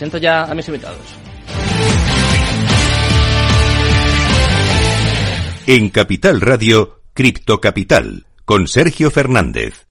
[0.00, 1.00] Siento ya a mis invitados.
[5.66, 9.87] En Capital Radio, Cripto Capital, con Sergio Fernández.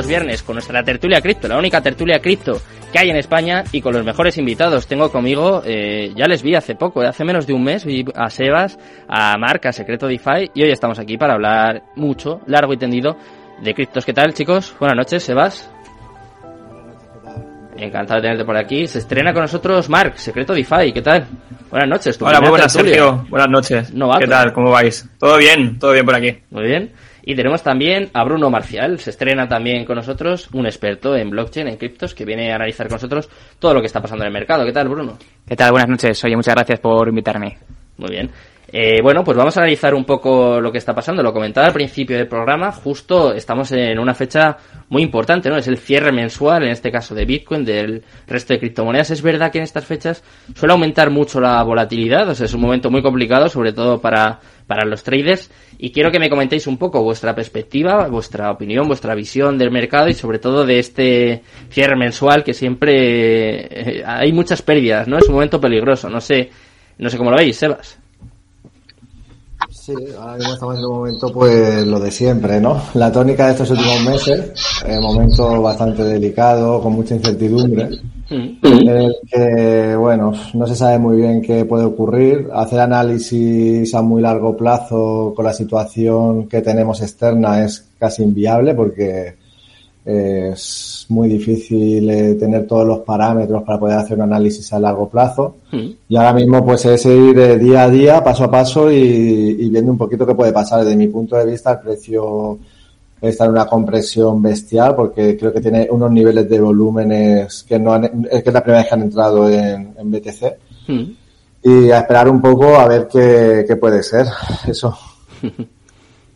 [0.00, 2.58] Los viernes, con nuestra tertulia cripto, la única tertulia cripto
[2.90, 4.86] que hay en España y con los mejores invitados.
[4.86, 8.02] Tengo conmigo, eh, ya les vi hace poco, eh, hace menos de un mes, vi
[8.14, 12.72] a Sebas, a Marc, a Secreto DeFi y hoy estamos aquí para hablar mucho, largo
[12.72, 13.14] y tendido
[13.62, 14.06] de criptos.
[14.06, 14.74] ¿Qué tal, chicos?
[14.80, 15.70] Buenas noches, Sebas.
[17.76, 18.86] Encantado de tenerte por aquí.
[18.86, 20.94] Se estrena con nosotros Marc, Secreto DeFi.
[20.94, 21.26] ¿Qué tal?
[21.70, 22.16] Buenas noches.
[22.22, 22.96] Hola, muy buenas, tertulia.
[22.96, 23.26] Sergio.
[23.28, 23.92] Buenas noches.
[23.92, 24.20] Novato.
[24.20, 24.52] ¿Qué tal?
[24.54, 25.06] ¿Cómo vais?
[25.18, 25.78] ¿Todo bien?
[25.78, 26.38] ¿Todo bien por aquí?
[26.50, 26.90] Muy bien.
[27.22, 28.98] Y tenemos también a Bruno Marcial.
[28.98, 32.88] Se estrena también con nosotros, un experto en blockchain, en criptos, que viene a analizar
[32.88, 34.64] con nosotros todo lo que está pasando en el mercado.
[34.64, 35.18] ¿Qué tal, Bruno?
[35.46, 35.72] ¿Qué tal?
[35.72, 36.24] Buenas noches.
[36.24, 37.58] Oye, muchas gracias por invitarme.
[37.96, 38.30] Muy bien.
[38.72, 41.22] Eh, bueno, pues vamos a analizar un poco lo que está pasando.
[41.22, 42.70] Lo comentaba al principio del programa.
[42.70, 44.56] Justo estamos en una fecha
[44.88, 45.56] muy importante, ¿no?
[45.56, 49.10] Es el cierre mensual, en este caso de Bitcoin, del resto de criptomonedas.
[49.10, 50.22] Es verdad que en estas fechas
[50.54, 52.28] suele aumentar mucho la volatilidad.
[52.28, 54.38] O sea, es un momento muy complicado, sobre todo para,
[54.70, 55.50] para los traders.
[55.78, 60.08] Y quiero que me comentéis un poco vuestra perspectiva, vuestra opinión, vuestra visión del mercado
[60.08, 65.18] y sobre todo de este cierre mensual que siempre eh, hay muchas pérdidas, ¿no?
[65.18, 66.08] Es un momento peligroso.
[66.08, 66.50] No sé,
[66.98, 67.98] no sé cómo lo veis, Sebas.
[69.70, 72.80] Sí, ahora mismo estamos en un momento, pues lo de siempre, ¿no?
[72.94, 74.52] La tónica de estos últimos meses,
[74.86, 77.88] eh, momento bastante delicado, con mucha incertidumbre,
[78.30, 78.64] Mm.
[78.64, 82.48] en el que, bueno, no se sabe muy bien qué puede ocurrir.
[82.52, 88.74] Hacer análisis a muy largo plazo con la situación que tenemos externa es casi inviable
[88.74, 89.34] porque
[90.06, 94.78] eh, es muy difícil eh, tener todos los parámetros para poder hacer un análisis a
[94.78, 95.56] largo plazo.
[95.72, 95.88] Mm.
[96.08, 99.68] Y ahora mismo pues es ir eh, día a día, paso a paso y, y
[99.68, 100.84] viendo un poquito qué puede pasar.
[100.84, 102.58] Desde mi punto de vista el precio
[103.28, 107.92] está en una compresión bestial porque creo que tiene unos niveles de volúmenes que no
[107.92, 110.88] han, es que es la primera vez que han entrado en, en BTC.
[110.88, 111.12] Mm.
[111.62, 114.26] Y a esperar un poco a ver qué, qué puede ser.
[114.66, 114.98] Eso.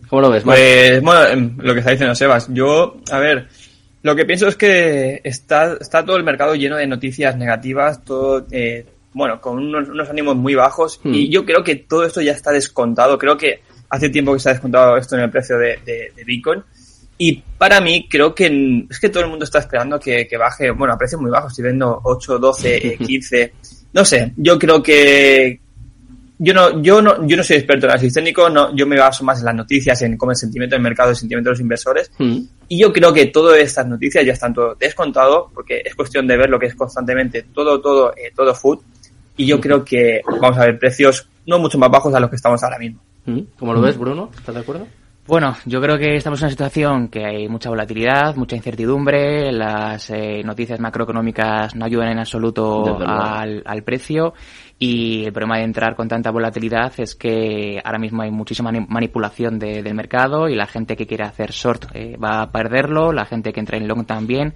[0.08, 0.42] ¿Cómo lo ves?
[0.44, 2.48] Pues, bueno, em, lo que está diciendo Sebas.
[2.52, 3.48] Yo, a ver,
[4.02, 8.46] lo que pienso es que está, está todo el mercado lleno de noticias negativas, todo,
[8.50, 8.84] eh,
[9.14, 11.00] bueno, con unos, unos ánimos muy bajos.
[11.02, 11.14] Hmm.
[11.14, 13.16] Y yo creo que todo esto ya está descontado.
[13.18, 16.62] Creo que hace tiempo que está descontado esto en el precio de, de, de Bitcoin.
[17.16, 20.70] Y para mí, creo que es que todo el mundo está esperando que, que baje,
[20.70, 23.52] bueno, a precios muy bajos, estoy viendo 8, 12, eh, 15.
[23.92, 25.60] No sé, yo creo que,
[26.38, 29.22] yo no, yo no, yo no soy experto en análisis técnico, no, yo me baso
[29.22, 32.10] más en las noticias, en cómo el sentimiento del mercado, el sentimiento de los inversores.
[32.18, 32.38] Mm.
[32.68, 36.36] Y yo creo que todas estas noticias ya están todo descontado, porque es cuestión de
[36.36, 38.80] ver lo que es constantemente todo, todo, eh, todo food.
[39.36, 42.36] Y yo creo que vamos a ver precios no mucho más bajos a los que
[42.36, 43.00] estamos ahora mismo.
[43.26, 43.40] Mm.
[43.58, 44.30] ¿Cómo lo ves, Bruno?
[44.36, 44.86] ¿Estás de acuerdo?
[45.26, 50.10] Bueno, yo creo que estamos en una situación que hay mucha volatilidad, mucha incertidumbre, las
[50.10, 54.34] eh, noticias macroeconómicas no ayudan en absoluto al, al precio
[54.78, 58.84] y el problema de entrar con tanta volatilidad es que ahora mismo hay muchísima mani-
[58.86, 63.10] manipulación de- del mercado y la gente que quiere hacer short eh, va a perderlo,
[63.10, 64.52] la gente que entra en long también.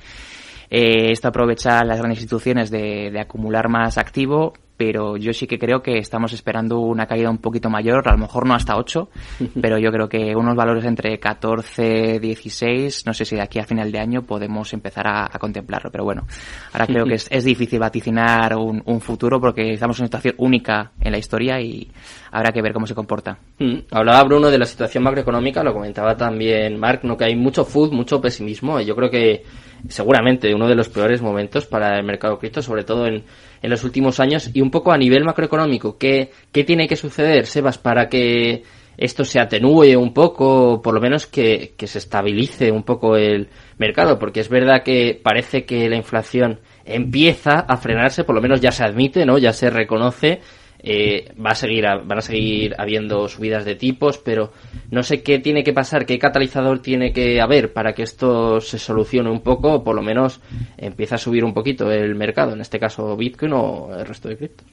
[0.68, 5.59] Eh, esto aprovecha las grandes instituciones de, de acumular más activo, pero yo sí que
[5.59, 9.09] creo que estamos esperando una caída un poquito mayor, a lo mejor no hasta 8,
[9.60, 13.65] pero yo creo que unos valores entre 14, 16, no sé si de aquí a
[13.65, 16.27] final de año podemos empezar a, a contemplarlo, pero bueno,
[16.72, 20.34] ahora creo que es, es difícil vaticinar un, un futuro porque estamos en una situación
[20.39, 21.91] única en la historia y
[22.31, 23.36] habrá que ver cómo se comporta.
[23.59, 23.78] Mm.
[23.91, 27.16] Hablaba Bruno de la situación macroeconómica, lo comentaba también Mark, ¿no?
[27.16, 28.78] que hay mucho food, mucho pesimismo.
[28.81, 29.42] y Yo creo que
[29.89, 33.24] seguramente uno de los peores momentos para el mercado cripto, sobre todo en,
[33.63, 34.51] en los últimos años.
[34.55, 38.63] Y un poco a nivel macroeconómico, ¿qué, ¿qué tiene que suceder, Sebas, para que
[38.97, 43.16] esto se atenúe un poco, o por lo menos que, que se estabilice un poco
[43.16, 44.19] el mercado?
[44.19, 48.72] Porque es verdad que parece que la inflación empieza a frenarse, por lo menos ya
[48.72, 49.39] se admite, ¿no?
[49.39, 50.41] Ya se reconoce
[50.80, 54.53] eh, va a seguir van a seguir habiendo subidas de tipos, pero
[54.91, 58.78] no sé qué tiene que pasar, qué catalizador tiene que haber para que esto se
[58.78, 60.41] solucione un poco, o por lo menos
[60.77, 64.36] empiece a subir un poquito el mercado, en este caso Bitcoin o el resto de
[64.36, 64.66] criptos.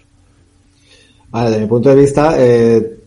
[1.29, 2.97] Vale, desde mi punto de vista, eh,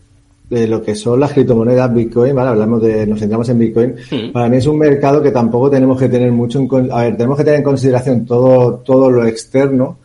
[0.49, 2.49] de lo que son las criptomonedas Bitcoin, ¿vale?
[2.49, 3.95] Hablamos de, nos centramos en Bitcoin.
[4.33, 7.37] Para mí es un mercado que tampoco tenemos que tener mucho en, a ver, tenemos
[7.37, 9.99] que tener en consideración todo, todo lo externo,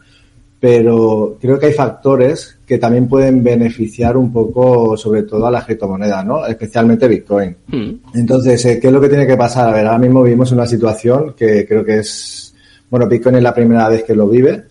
[0.65, 5.67] pero creo que hay factores que también pueden beneficiar un poco, sobre todo a las
[5.67, 6.47] criptomonedas, ¿no?
[6.47, 7.55] Especialmente Bitcoin.
[7.67, 7.91] Hmm.
[8.15, 9.69] Entonces, eh, ¿qué es lo que tiene que pasar?
[9.69, 12.55] A ver, ahora mismo vivimos una situación que creo que es,
[12.89, 14.65] bueno, Bitcoin es la primera vez que lo vive.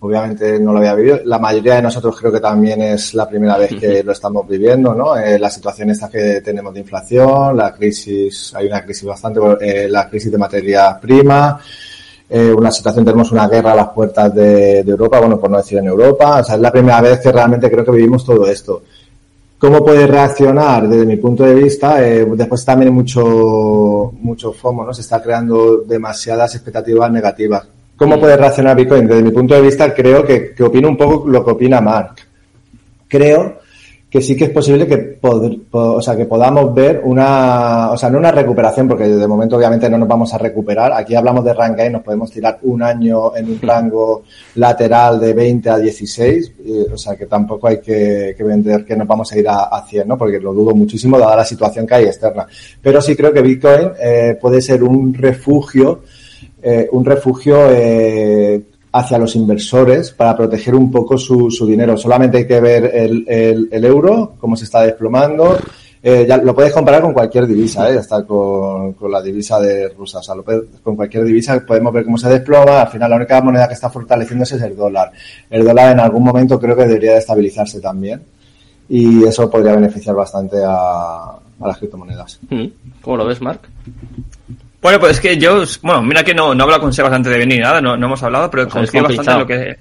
[0.00, 1.20] Obviamente no lo había vivido.
[1.26, 4.94] La mayoría de nosotros creo que también es la primera vez que lo estamos viviendo,
[4.94, 5.14] ¿no?
[5.14, 9.90] Eh, la situación esta que tenemos de inflación, la crisis, hay una crisis bastante, eh,
[9.90, 11.60] la crisis de materia prima,
[12.28, 15.78] eh, una situación, tenemos una guerra a las puertas de, Europa, bueno, por no decir
[15.78, 18.82] en Europa, o sea, es la primera vez que realmente creo que vivimos todo esto.
[19.58, 22.06] ¿Cómo puede reaccionar desde mi punto de vista?
[22.06, 24.92] Eh, después también hay mucho, mucho FOMO, ¿no?
[24.92, 27.66] Se está creando demasiadas expectativas negativas.
[27.96, 29.06] ¿Cómo puede reaccionar Bitcoin?
[29.06, 32.16] Desde mi punto de vista creo que, que opino un poco lo que opina Mark.
[33.06, 33.63] Creo
[34.14, 35.18] que sí que es posible que,
[35.72, 39.90] o sea, que podamos ver una, o sea, no una recuperación, porque de momento obviamente
[39.90, 40.92] no nos vamos a recuperar.
[40.92, 44.22] Aquí hablamos de rank y nos podemos tirar un año en un rango
[44.54, 46.52] lateral de 20 a 16,
[46.92, 50.06] o sea, que tampoco hay que, vender que nos vamos a ir a, a 100,
[50.06, 50.16] ¿no?
[50.16, 52.46] Porque lo dudo muchísimo dada la situación que hay externa.
[52.80, 56.04] Pero sí creo que Bitcoin eh, puede ser un refugio,
[56.62, 58.62] eh, un refugio eh,
[58.94, 61.96] hacia los inversores para proteger un poco su, su dinero.
[61.96, 63.26] Solamente hay que ver el,
[63.68, 65.58] el, euro, cómo se está desplomando.
[66.00, 67.96] Eh, ya lo puedes comparar con cualquier divisa, ¿eh?
[67.96, 70.20] está con, con la divisa de Rusia.
[70.20, 72.82] O sea, lo con cualquier divisa podemos ver cómo se desploma.
[72.82, 75.10] Al final, la única moneda que está fortaleciéndose es el dólar.
[75.50, 78.22] El dólar en algún momento creo que debería de estabilizarse también.
[78.88, 82.38] Y eso podría beneficiar bastante a, a las criptomonedas.
[82.48, 82.66] Mm.
[83.02, 83.62] ¿Cómo lo ves, Mark?
[84.84, 87.38] Bueno, pues es que yo, bueno, mira que no, no hablo con Sebas antes de
[87.38, 89.78] venir, nada, no, no hemos hablado, pero confío bastante en lo que...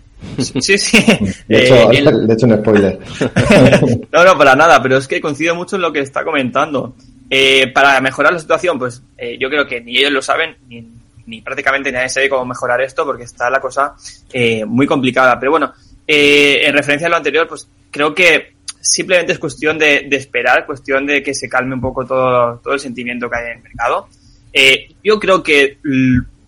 [0.61, 0.97] Sí, sí.
[1.49, 2.99] De hecho, eh, de hecho un spoiler.
[4.13, 6.95] no, no, para nada, pero es que coincido mucho en lo que está comentando.
[7.29, 10.87] Eh, para mejorar la situación, pues eh, yo creo que ni ellos lo saben, ni,
[11.25, 13.95] ni, prácticamente nadie sabe cómo mejorar esto, porque está la cosa
[14.31, 15.37] eh, muy complicada.
[15.37, 15.73] Pero bueno,
[16.07, 20.65] eh, en referencia a lo anterior, pues creo que simplemente es cuestión de, de esperar,
[20.65, 23.63] cuestión de que se calme un poco todo, todo el sentimiento que hay en el
[23.63, 24.07] mercado.
[24.53, 25.79] Eh, yo creo que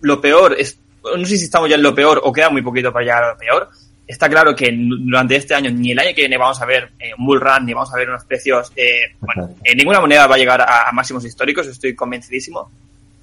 [0.02, 2.94] lo peor es, no sé si estamos ya en lo peor o queda muy poquito
[2.94, 3.70] para llegar a lo peor.
[4.08, 7.12] Está claro que durante este año, ni el año que viene vamos a ver eh,
[7.18, 10.36] un bull run, ni vamos a ver unos precios, eh, bueno, en ninguna moneda va
[10.36, 12.70] a llegar a, máximos históricos, estoy convencidísimo.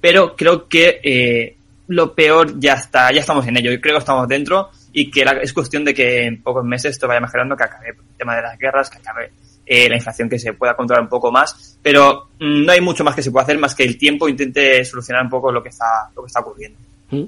[0.01, 1.55] Pero creo que eh,
[1.87, 3.71] lo peor ya está, ya estamos en ello.
[3.71, 7.07] Yo creo que estamos dentro y que es cuestión de que en pocos meses esto
[7.07, 9.31] vaya mejorando, que acabe el tema de las guerras, que acabe
[9.65, 13.03] eh, la inflación que se pueda controlar un poco más, pero mm, no hay mucho
[13.03, 15.69] más que se pueda hacer más que el tiempo intente solucionar un poco lo que
[15.69, 16.79] está, lo que está ocurriendo.
[17.11, 17.23] ¿Mm?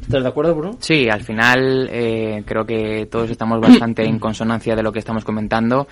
[0.00, 0.76] ¿Estás de acuerdo, Bruno?
[0.80, 5.24] Sí, al final eh, creo que todos estamos bastante en consonancia de lo que estamos
[5.24, 5.86] comentando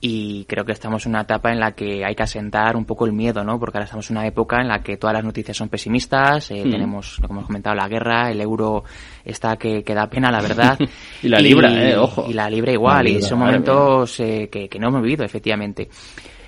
[0.00, 3.06] y creo que estamos en una etapa en la que hay que asentar un poco
[3.06, 3.58] el miedo, ¿no?
[3.58, 6.62] Porque ahora estamos en una época en la que todas las noticias son pesimistas, eh,
[6.64, 6.70] mm.
[6.70, 8.84] tenemos, como hemos comentado, la guerra, el euro
[9.24, 10.78] está que, que da pena, la verdad.
[11.22, 12.26] y la libra, eh, ojo.
[12.28, 15.88] Y la libra igual, y son momentos eh, que, que no hemos vivido, efectivamente.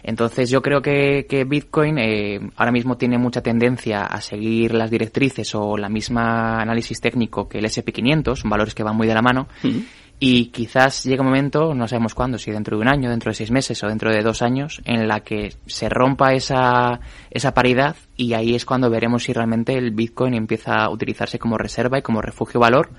[0.07, 4.89] Entonces yo creo que, que Bitcoin eh, ahora mismo tiene mucha tendencia a seguir las
[4.89, 9.23] directrices o la misma análisis técnico que el SP500, valores que van muy de la
[9.23, 9.49] mano.
[9.65, 9.81] Mm.
[10.21, 13.35] Y quizás llegue un momento, no sabemos cuándo, si dentro de un año, dentro de
[13.35, 17.97] seis meses o dentro de dos años, en la que se rompa esa, esa paridad
[18.17, 22.03] y ahí es cuando veremos si realmente el Bitcoin empieza a utilizarse como reserva y
[22.03, 22.91] como refugio valor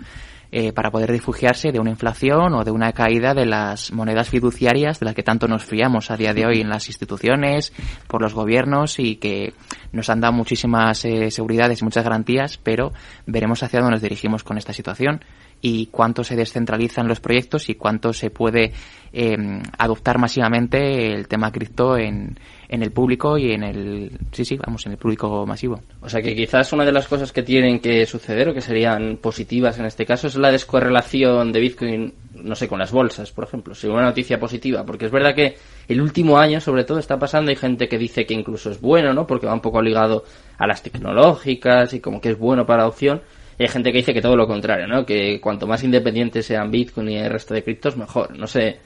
[0.51, 4.99] eh, para poder refugiarse de una inflación o de una caída de las monedas fiduciarias
[4.99, 7.73] de las que tanto nos fiamos a día de hoy en las instituciones,
[8.07, 9.53] por los gobiernos y que
[9.91, 12.93] nos han dado muchísimas eh, seguridades y muchas garantías, pero
[13.25, 15.21] veremos hacia dónde nos dirigimos con esta situación
[15.61, 18.73] y cuánto se descentralizan los proyectos y cuánto se puede
[19.11, 19.37] eh,
[19.77, 22.37] adoptar masivamente el tema cripto en,
[22.69, 26.21] en el público y en el sí sí vamos en el público masivo o sea
[26.21, 29.85] que quizás una de las cosas que tienen que suceder o que serían positivas en
[29.85, 33.95] este caso es la descorrelación de Bitcoin no sé con las bolsas por ejemplo sería
[33.95, 35.57] una noticia positiva porque es verdad que
[35.87, 39.13] el último año sobre todo está pasando hay gente que dice que incluso es bueno
[39.13, 40.25] no porque va un poco ligado
[40.57, 43.21] a las tecnológicas y como que es bueno para la opción
[43.59, 45.05] y hay gente que dice que todo lo contrario, ¿no?
[45.05, 48.37] Que cuanto más independientes sean Bitcoin y el resto de criptos, mejor.
[48.37, 48.77] No sé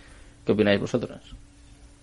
[0.45, 1.35] qué opináis vosotros.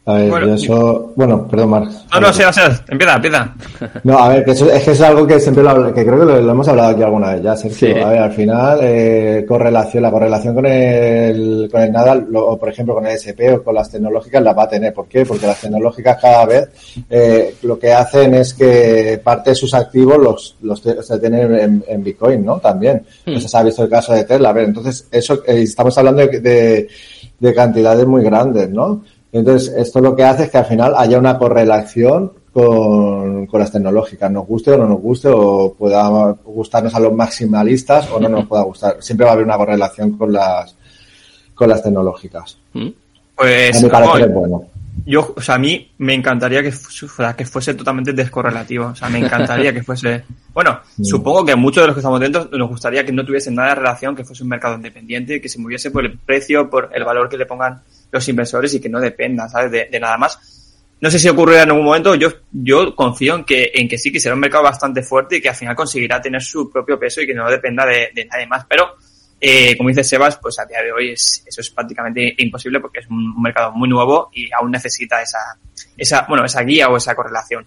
[0.09, 1.13] A ver, bueno, eso...
[1.17, 1.91] Bueno, perdón, Marc.
[2.15, 3.55] No, no, sí, sea, empieza, empieza.
[4.05, 6.25] No, a ver, que eso, es que es algo que siempre lo, que creo que
[6.25, 8.07] lo, hemos hablado aquí alguna vez ya, Sergio.
[8.07, 12.71] A ver, al final, eh, correlación, la correlación con el, con el Nadal, o por
[12.71, 14.95] ejemplo con el SP o con las tecnológicas la va a tener.
[14.95, 15.27] ¿Por qué?
[15.27, 16.71] Porque las tecnológicas cada vez
[17.11, 22.03] eh, lo que hacen es que parte de sus activos los, los se tienen en,
[22.03, 22.59] Bitcoin, ¿no?
[22.61, 23.03] También.
[23.27, 23.35] Hmm.
[23.35, 24.49] Eso se ha visto el caso de Tesla.
[24.49, 26.89] A ver, entonces, eso, eh, estamos hablando de, de,
[27.39, 29.03] de cantidades muy grandes, ¿no?
[29.33, 33.71] Entonces, esto lo que hace es que al final haya una correlación con, con, las
[33.71, 38.29] tecnológicas, nos guste o no nos guste, o pueda gustarnos a los maximalistas o no
[38.29, 38.97] nos pueda gustar.
[39.01, 40.75] Siempre va a haber una correlación con las,
[41.55, 42.59] con las tecnológicas.
[42.73, 42.89] Mm.
[43.37, 44.65] Pues, a mi parecer es bueno.
[45.09, 48.89] Yo, o sea, a mí me encantaría que, fuera, que fuese totalmente descorrelativo.
[48.89, 50.23] O sea, me encantaría que fuese.
[50.53, 51.03] Bueno, mm.
[51.03, 53.75] supongo que muchos de los que estamos dentro nos gustaría que no tuviese nada de
[53.77, 57.27] relación, que fuese un mercado independiente, que se moviese por el precio, por el valor
[57.31, 57.81] que le pongan
[58.13, 59.71] los inversores y que no dependa, ¿sabes?
[59.71, 60.39] De, nada más.
[61.01, 64.13] No sé si ocurrirá en algún momento, yo, yo confío en que, en que sí,
[64.13, 67.23] que será un mercado bastante fuerte y que al final conseguirá tener su propio peso
[67.23, 68.67] y que no dependa de, nadie más.
[68.69, 68.97] Pero,
[69.41, 73.01] eh, como dice Sebas, pues a día de hoy es, eso es prácticamente imposible porque
[73.01, 75.39] es un, mercado muy nuevo y aún necesita esa,
[75.97, 77.67] esa, bueno, esa guía o esa correlación.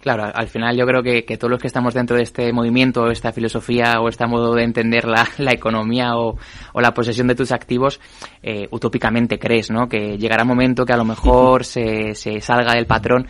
[0.00, 3.10] Claro, al final yo creo que, que, todos los que estamos dentro de este movimiento,
[3.10, 6.36] esta filosofía o este modo de entender la, la economía o,
[6.72, 8.00] o, la posesión de tus activos,
[8.42, 9.88] eh, utópicamente crees, ¿no?
[9.88, 13.26] Que llegará un momento que a lo mejor se, se salga del patrón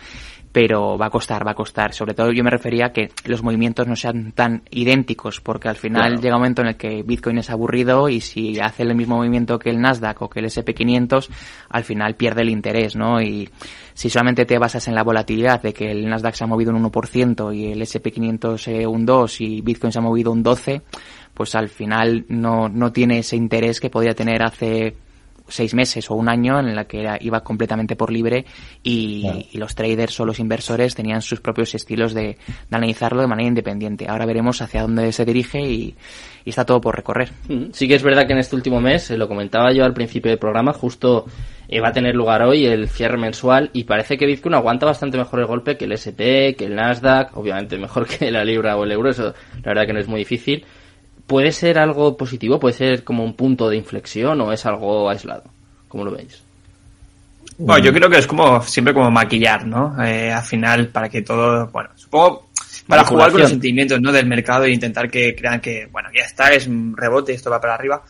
[0.51, 1.93] pero va a costar, va a costar.
[1.93, 5.77] Sobre todo yo me refería a que los movimientos no sean tan idénticos, porque al
[5.77, 9.17] final llega un momento en el que Bitcoin es aburrido y si hace el mismo
[9.17, 11.29] movimiento que el Nasdaq o que el SP500,
[11.69, 13.21] al final pierde el interés, ¿no?
[13.21, 13.49] Y
[13.93, 16.83] si solamente te basas en la volatilidad de que el Nasdaq se ha movido un
[16.83, 20.81] 1% y el SP500 un 2 y Bitcoin se ha movido un 12,
[21.33, 24.95] pues al final no, no tiene ese interés que podía tener hace
[25.51, 28.45] seis meses o un año en la que iba completamente por libre
[28.83, 32.37] y, los traders o los inversores tenían sus propios estilos de,
[32.71, 34.07] analizarlo de manera independiente.
[34.07, 35.95] Ahora veremos hacia dónde se dirige y,
[36.45, 37.31] está todo por recorrer.
[37.47, 39.93] Mm, sí que es verdad que en este último mes, eh, lo comentaba yo al
[39.93, 41.25] principio del programa, justo
[41.67, 45.17] eh, va a tener lugar hoy el cierre mensual y parece que Bitcoin aguanta bastante
[45.17, 48.83] mejor el golpe que el SP, que el Nasdaq, obviamente mejor que la libra o
[48.83, 50.65] el euro, eso la verdad que no es muy difícil
[51.31, 52.59] ¿Puede ser algo positivo?
[52.59, 55.45] ¿Puede ser como un punto de inflexión o es algo aislado?
[55.87, 56.43] ¿Cómo lo veis?
[57.57, 59.95] Bueno, yo creo que es como siempre como maquillar, ¿no?
[60.03, 62.49] Eh, al final, para que todo, bueno, supongo
[62.85, 64.11] para jugar con los sentimientos, ¿no?
[64.11, 67.61] Del mercado e intentar que crean que, bueno, ya está, es un rebote, esto va
[67.61, 68.03] para arriba,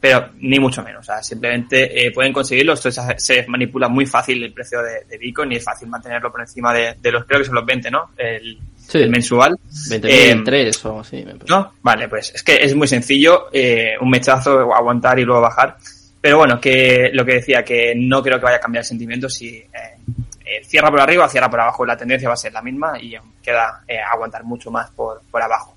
[0.00, 4.42] pero ni mucho menos, o sea, simplemente eh, pueden conseguirlo, esto se manipula muy fácil
[4.42, 7.56] el precio de, Bitcoin y es fácil mantenerlo por encima de, los, creo que son
[7.56, 8.12] los 20, ¿no?
[8.16, 8.58] El,
[8.92, 9.58] el mensual.
[9.88, 11.24] 23 eh, o así.
[11.48, 11.72] ¿No?
[11.82, 15.76] Vale, pues es que es muy sencillo, eh, un mechazo, aguantar y luego bajar.
[16.20, 19.28] Pero bueno, que lo que decía, que no creo que vaya a cambiar el sentimiento
[19.28, 22.98] si eh, cierra por arriba, cierra por abajo, la tendencia va a ser la misma
[23.00, 25.76] y queda aguantar mucho más por, por abajo.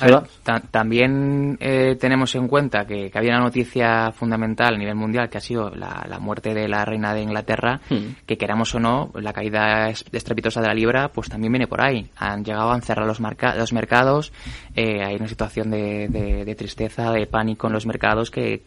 [0.00, 0.70] ¿Mm?
[0.70, 5.40] también eh, tenemos en cuenta que, había una noticia fundamental a nivel mundial que ha
[5.40, 8.24] sido la, muerte de la reina de Inglaterra, hmm.
[8.26, 12.10] que queramos o no, la caída estrepitosa de la libra, pues también viene por ahí.
[12.16, 14.32] Han llegado a cerrar los, los mercados,
[14.74, 18.62] eh, hay una situación de, tristeza, de pánico en los mercados que,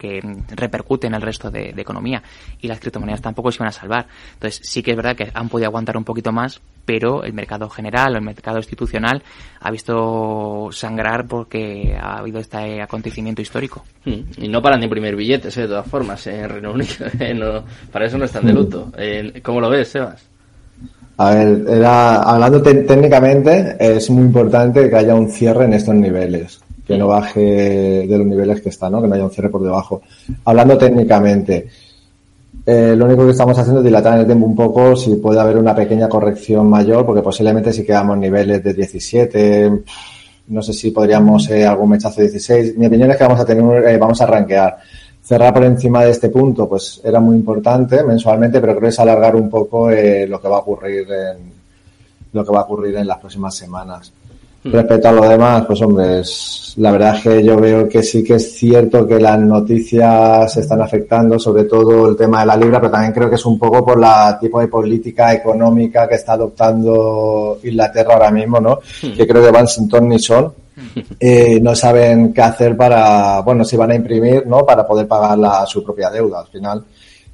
[0.56, 2.22] repercute en el resto de, de economía
[2.60, 4.08] y las criptomonedas tampoco se van a salvar.
[4.34, 7.70] Entonces sí que es verdad que han podido aguantar un poquito más, pero el mercado
[7.70, 9.24] general el mercado institucional
[9.60, 13.84] ha visto sangrar porque ha habido este acontecimiento histórico.
[14.06, 14.22] Hmm.
[14.38, 15.62] Y no paran de imprimir billetes, ¿eh?
[15.62, 17.06] de todas formas, en Reino Unido.
[17.20, 17.62] ¿eh?
[17.92, 18.92] para eso no están de luto.
[19.44, 20.22] ¿Cómo lo ves, Sebas?
[21.18, 26.60] A ver, era, hablando técnicamente, es muy importante que haya un cierre en estos niveles,
[26.88, 27.40] que no baje
[28.08, 29.02] de los niveles que están, ¿no?
[29.02, 30.02] que no haya un cierre por debajo.
[30.46, 31.68] Hablando técnicamente,
[32.66, 35.40] eh, lo único que estamos haciendo es dilatar en el tiempo un poco si puede
[35.40, 39.72] haber una pequeña corrección mayor, porque posiblemente si quedamos niveles de 17,
[40.52, 42.78] no sé si podríamos eh, algún mechazo de 16.
[42.78, 44.78] Mi opinión es que vamos a tener, eh, vamos a rankear.
[45.24, 49.00] Cerrar por encima de este punto, pues era muy importante mensualmente, pero creo que es
[49.00, 51.62] alargar un poco eh, lo que va a ocurrir en
[52.34, 54.12] lo que va a ocurrir en las próximas semanas.
[54.64, 56.22] Respecto a lo demás, pues hombre,
[56.78, 60.82] la verdad es que yo veo que sí que es cierto que las noticias están
[60.82, 63.84] afectando, sobre todo el tema de la libra, pero también creo que es un poco
[63.84, 68.80] por la tipo de política económica que está adoptando Inglaterra ahora mismo, ¿no?
[69.02, 69.14] Hmm.
[69.14, 70.54] Que creo que van sin ton ni son.
[71.20, 74.66] Eh, no saben qué hacer para, bueno, si van a imprimir, ¿no?
[74.66, 76.40] Para poder pagar la, su propia deuda.
[76.40, 76.84] Al final,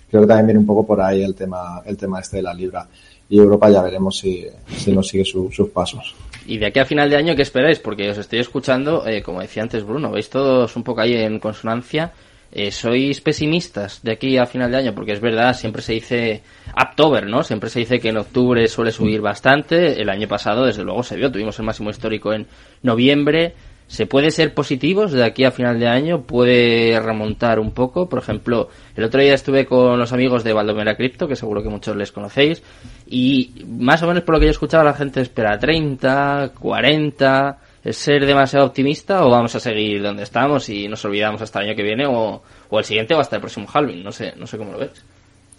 [0.10, 2.53] creo que también viene un poco por ahí el tema, el tema este de la
[2.53, 2.88] libra.
[3.29, 4.46] Y Europa ya veremos si,
[4.77, 6.15] si nos sigue sus pasos.
[6.47, 7.77] Y de aquí a final de año, ¿qué esperáis?
[7.77, 11.39] Porque os estoy escuchando, eh, como decía antes Bruno, veis todos un poco ahí en
[11.39, 12.13] consonancia.
[12.49, 14.95] eh, ¿sois pesimistas de aquí a final de año?
[14.95, 16.41] Porque es verdad, siempre se dice
[16.81, 17.43] October, ¿no?
[17.43, 20.01] Siempre se dice que en octubre suele subir bastante.
[20.01, 21.29] El año pasado, desde luego, se vio.
[21.29, 22.47] Tuvimos el máximo histórico en
[22.81, 23.53] noviembre.
[23.88, 26.22] ¿Se puede ser positivos de aquí a final de año?
[26.24, 28.10] ¿Puede remontar un poco?
[28.10, 31.70] Por ejemplo, el otro día estuve con los amigos de Valdomera Crypto, que seguro que
[31.70, 32.62] muchos les conocéis,
[33.08, 37.96] y más o menos por lo que yo escuchaba la gente espera 30, 40, ¿Es
[37.96, 41.75] ser demasiado optimista o vamos a seguir donde estamos y nos olvidamos hasta el año
[41.77, 44.03] que viene o, el siguiente o hasta el próximo halving?
[44.03, 44.91] No sé, no sé cómo lo ves.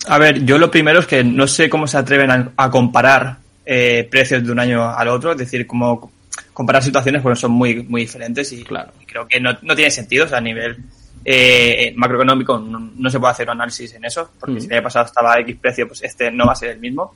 [0.06, 4.06] A ver, yo lo primero es que no sé cómo se atreven a, comparar eh,
[4.10, 6.10] precios de un año al otro, es decir, cómo
[6.58, 8.90] comparar situaciones porque son muy, muy diferentes y, claro.
[9.06, 10.76] creo que no, no tiene sentido, o sea, a nivel
[11.24, 14.60] eh, macroeconómico no, se puede hacer un análisis en eso, porque mm.
[14.62, 17.14] si el año pasado estaba X precio, pues este no va a ser el mismo.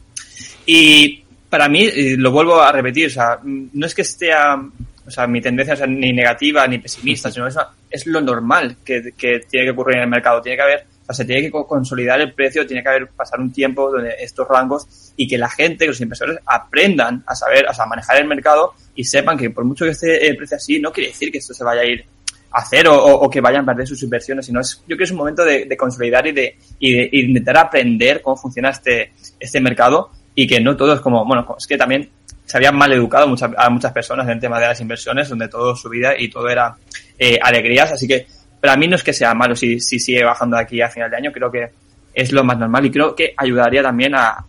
[0.64, 5.10] Y para mí, lo vuelvo a repetir, o sea, no es que esté a, o
[5.10, 7.56] sea, mi tendencia no es ni negativa ni pesimista, sino es,
[7.90, 10.40] es lo normal que, que, tiene que ocurrir en el mercado.
[10.40, 13.40] Tiene que haber, o sea, se tiene que consolidar el precio, tiene que haber pasar
[13.40, 17.66] un tiempo donde estos rangos y que la gente, que los inversores aprendan a saber,
[17.68, 20.56] o sea, a manejar el mercado y sepan que por mucho que esté el precio
[20.56, 22.04] así, no quiere decir que esto se vaya a ir
[22.52, 25.10] a cero o, que vayan a perder sus inversiones, sino es, yo creo que es
[25.10, 29.60] un momento de, de consolidar y de, y de, intentar aprender cómo funciona este, este
[29.60, 32.10] mercado y que no todo es como, bueno, es que también
[32.44, 35.74] se habían mal educado a muchas personas en el tema de las inversiones, donde todo
[35.74, 36.76] su vida y todo era
[37.18, 37.92] eh, alegrías.
[37.92, 38.26] Así que
[38.62, 41.10] para mí no es que sea malo si, si sigue bajando de aquí a final
[41.10, 41.68] de año, creo que
[42.14, 44.44] es lo más normal y creo que ayudaría también a,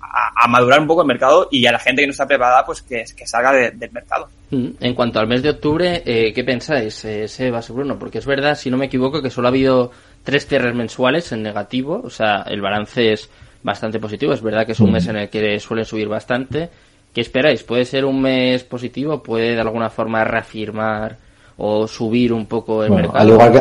[0.48, 3.04] madurar un poco el mercado y a la gente que no está preparada, pues que,
[3.16, 4.30] que salga del mercado.
[4.52, 7.98] Mm, en cuanto al mes de octubre, eh, ¿qué pensáis, eh, Seba, Bruno?
[7.98, 9.92] Porque es verdad, si no me equivoco, que solo ha habido
[10.24, 13.30] tres cierres mensuales en negativo, o sea, el balance es
[13.64, 14.34] bastante positivo.
[14.34, 16.70] Es verdad que es un mes en el que suele subir bastante
[17.14, 17.62] ¿Qué esperáis?
[17.64, 19.22] ¿Puede ser un mes positivo?
[19.22, 21.18] ¿Puede de alguna forma reafirmar
[21.66, 23.18] o subir un poco el mercado?
[23.18, 23.60] Al igual, que,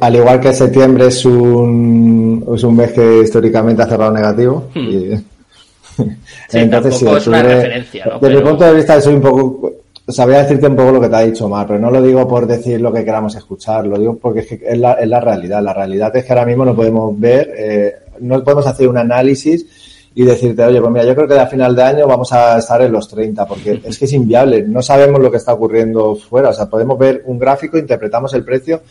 [0.00, 4.68] al, igual que septiembre es un, es un mes que históricamente ha cerrado negativo.
[4.74, 5.14] Hmm.
[6.52, 8.18] Entonces, sí, es una referencia, ¿no?
[8.20, 9.72] Desde mi punto de vista, soy un poco.
[10.06, 12.46] Sabría decirte un poco lo que te ha dicho Mar, pero no lo digo por
[12.46, 15.62] decir lo que queramos escuchar, lo digo porque es, es, la, es la realidad.
[15.62, 19.66] La realidad es que ahora mismo no podemos ver, eh, no podemos hacer un análisis
[20.14, 22.82] y decirte, oye, pues mira, yo creo que a final de año vamos a estar
[22.82, 26.48] en los 30, porque es que es inviable, no sabemos lo que está ocurriendo fuera,
[26.48, 28.82] o sea, podemos ver un gráfico, interpretamos el precio,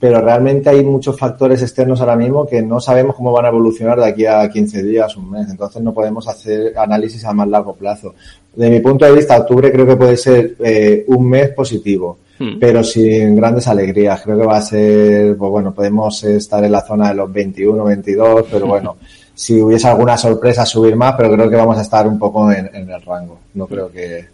[0.00, 3.98] pero realmente hay muchos factores externos ahora mismo que no sabemos cómo van a evolucionar
[3.98, 7.74] de aquí a 15 días, un mes, entonces no podemos hacer análisis a más largo
[7.74, 8.14] plazo.
[8.54, 12.58] De mi punto de vista, octubre creo que puede ser eh, un mes positivo hmm.
[12.58, 14.22] pero sin grandes alegrías.
[14.22, 17.84] Creo que va a ser, pues bueno, podemos estar en la zona de los 21,
[17.84, 18.96] 22, pero bueno,
[19.38, 22.74] si hubiese alguna sorpresa subir más, pero creo que vamos a estar un poco en,
[22.74, 23.38] el rango.
[23.54, 24.26] No creo que,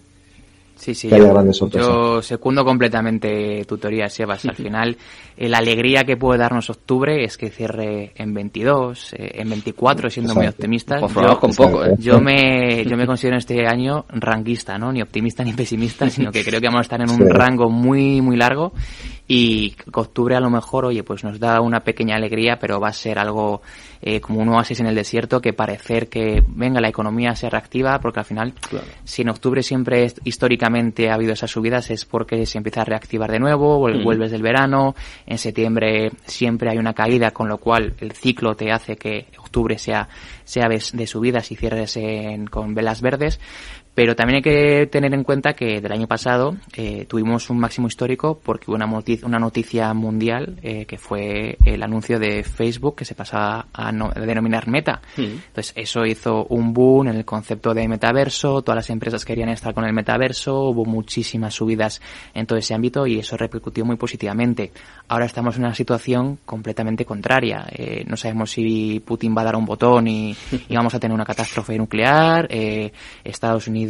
[0.85, 4.45] Sí, sí, yo, yo, secundo completamente tu teoría, Sebas.
[4.45, 4.99] Al final,
[5.35, 10.11] eh, la alegría que puede darnos octubre es que cierre en 22, eh, en 24,
[10.11, 11.01] siendo muy optimista.
[11.01, 11.95] Yo, con poco, ¿eh?
[11.99, 14.93] yo, me, yo me considero este año ranguista, ¿no?
[14.93, 18.21] Ni optimista ni pesimista, sino que creo que vamos a estar en un rango muy,
[18.21, 18.75] muy largo
[19.27, 22.89] y que octubre a lo mejor, oye, pues nos da una pequeña alegría, pero va
[22.89, 23.63] a ser algo
[24.03, 27.99] eh, como un oasis en el desierto que parecer que, venga, la economía se reactiva,
[28.01, 28.53] porque al final,
[29.05, 30.74] si en octubre siempre históricamente
[31.11, 34.03] ha habido esas subidas, es porque se empieza a reactivar de nuevo, mm.
[34.03, 34.95] vuelves del verano,
[35.27, 39.79] en septiembre siempre hay una caída, con lo cual el ciclo te hace que octubre
[39.79, 40.09] sea,
[40.45, 41.99] sea de subidas y cierres
[42.51, 43.41] con velas verdes,
[43.95, 47.87] pero también hay que tener en cuenta que del año pasado eh, tuvimos un máximo
[47.87, 52.97] histórico porque hubo una, noticia, una noticia mundial eh, que fue el anuncio de Facebook
[52.97, 55.01] que se pasaba a, denominar Meta.
[55.17, 59.73] Entonces eso hizo un boom en el concepto de metaverso, todas las empresas querían estar
[59.75, 62.01] con el metaverso, hubo muchísimas subidas
[62.35, 64.73] en todo ese ámbito y eso repercutió muy positivamente.
[65.09, 67.67] Ahora estamos en una situación completamente contraria.
[67.71, 70.35] Eh, no sabemos si Putin va a dar un botón y,
[70.69, 72.49] y vamos a tener una catástrofe nuclear.
[73.23, 73.84] Estados Unidos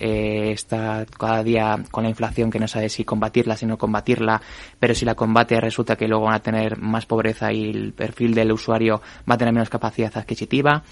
[0.00, 4.40] eh, está cada día con la inflación que no sabe si combatirla, si no combatirla,
[4.78, 8.34] pero si la combate resulta que luego van a tener más pobreza y el perfil
[8.34, 10.82] del usuario va a tener menos capacidad adquisitiva.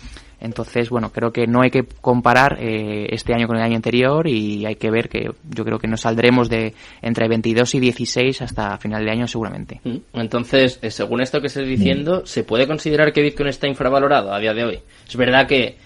[0.40, 4.26] Entonces, bueno, creo que no hay que comparar eh, este año con el año anterior
[4.26, 8.42] y hay que ver que yo creo que nos saldremos de entre 22 y 16
[8.42, 9.80] hasta final de año seguramente.
[9.84, 9.96] Mm.
[10.14, 14.38] Entonces, eh, según esto que estás diciendo, ¿se puede considerar que Bitcoin está infravalorado a
[14.38, 14.78] día de hoy?
[15.06, 15.76] Es verdad que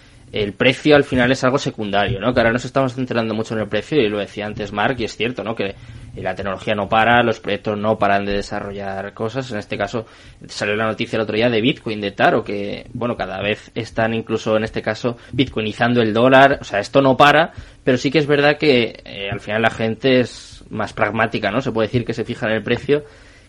[0.42, 2.32] el precio al final es algo secundario, ¿no?
[2.34, 5.04] Que ahora nos estamos centrando mucho en el precio y lo decía antes Mark y
[5.04, 5.54] es cierto, ¿no?
[5.54, 5.74] Que
[6.16, 9.50] la tecnología no para, los proyectos no paran de desarrollar cosas.
[9.50, 10.06] En este caso
[10.48, 14.12] salió la noticia el otro día de Bitcoin, de Taro, que, bueno, cada vez están
[14.12, 16.58] incluso en este caso bitcoinizando el dólar.
[16.60, 19.70] O sea, esto no para, pero sí que es verdad que eh, al final la
[19.70, 21.60] gente es más pragmática, ¿no?
[21.60, 23.04] Se puede decir que se fija en el precio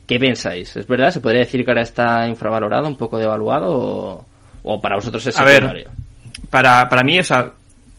[0.05, 0.75] ¿Qué pensáis?
[0.75, 1.09] ¿Es verdad?
[1.09, 4.25] ¿Se podría decir que ahora está infravalorado, un poco devaluado
[4.63, 5.87] o, para vosotros es A ver,
[6.55, 7.51] para, para mí, o sea,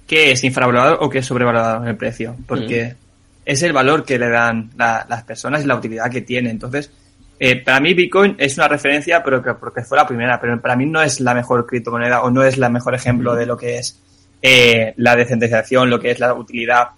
[0.07, 2.35] ¿qué es infravalorado o qué es sobrevalorado en el precio?
[2.47, 2.97] Porque mm.
[3.45, 6.49] es el valor que le dan las personas y la utilidad que tiene.
[6.49, 6.91] Entonces,
[7.39, 10.75] eh, para mí Bitcoin es una referencia, pero que porque fue la primera, pero para
[10.75, 13.77] mí no es la mejor criptomoneda o no es el mejor ejemplo de lo que
[13.77, 14.01] es
[14.41, 16.89] eh, la descentralización, lo que es la utilidad.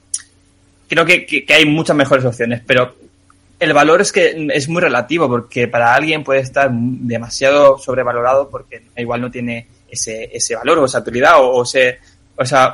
[0.88, 2.94] Creo que, que, hay muchas mejores opciones, pero
[3.58, 8.84] el valor es que es muy relativo porque para alguien puede estar demasiado sobrevalorado porque
[8.96, 11.98] igual no tiene ese, ese valor o esa utilidad o, o, ese,
[12.36, 12.72] o esa,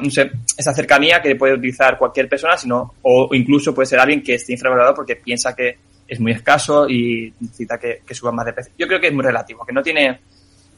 [0.56, 4.52] esa cercanía que puede utilizar cualquier persona, sino, o incluso puede ser alguien que esté
[4.52, 8.72] infravalorado porque piensa que es muy escaso y necesita que, suba más de precio.
[8.78, 10.20] Yo creo que es muy relativo, que no tiene,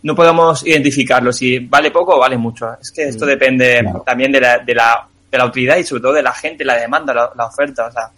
[0.03, 2.73] no podemos identificarlo si vale poco o vale mucho.
[2.81, 3.29] Es que esto mm.
[3.29, 6.65] depende también de la, de, la, de la utilidad y sobre todo de la gente,
[6.65, 7.87] la demanda, la, oferta.
[7.87, 8.11] O sea,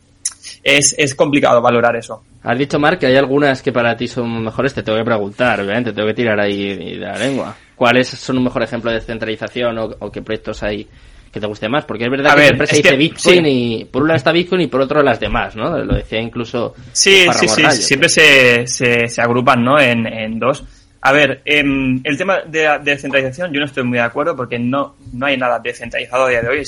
[0.63, 2.23] es, es complicado valorar eso.
[2.43, 4.73] Has dicho, Mark, que hay algunas que para ti son mejores.
[4.75, 7.57] Te tengo que preguntar, obviamente, te tengo que tirar ahí de la lengua.
[7.75, 10.89] ¿Cuáles son un mejor ejemplo de descentralización o, o qué proyectos hay
[11.31, 14.09] que te guste más, porque es verdad que siempre se dice Bitcoin y por un
[14.09, 15.77] lado está Bitcoin y por otro las demás, ¿no?
[15.79, 16.75] Lo decía incluso.
[16.93, 19.79] Sí, sí, sí, siempre se, se, agrupan, ¿no?
[19.79, 20.65] En, en dos.
[21.01, 24.97] A ver, en el tema de, descentralización yo no estoy muy de acuerdo porque no,
[25.13, 26.63] no hay nada descentralizado a día de hoy.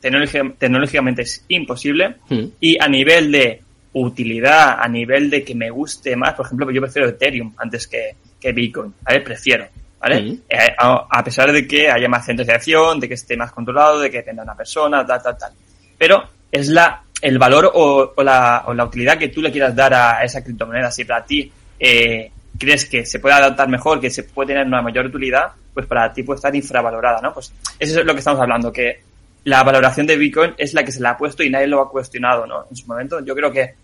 [0.00, 2.44] Tecnológicamente es imposible hmm.
[2.60, 6.82] y a nivel de utilidad, a nivel de que me guste más, por ejemplo, yo
[6.82, 9.20] prefiero Ethereum antes que, que Bitcoin, ¿vale?
[9.20, 9.66] Prefiero.
[9.98, 10.38] ¿vale?
[10.48, 14.18] Eh, a, pesar de que haya más centralización, de que esté más controlado, de que
[14.18, 15.52] dependa una persona, tal, tal, tal.
[15.96, 19.94] Pero es la, el valor o, la, o la utilidad que tú le quieras dar
[19.94, 20.90] a, esa criptomoneda.
[20.90, 24.82] Si para ti eh, crees que se puede adaptar mejor, que se puede tener una
[24.82, 27.32] mayor utilidad, pues para ti puede estar infravalorada, ¿no?
[27.32, 29.00] Pues eso es lo que estamos hablando, que
[29.46, 31.88] la valoración de Bitcoin es la que se le ha puesto y nadie lo ha
[31.88, 32.66] cuestionado, ¿no?
[32.68, 33.74] En su momento, yo creo que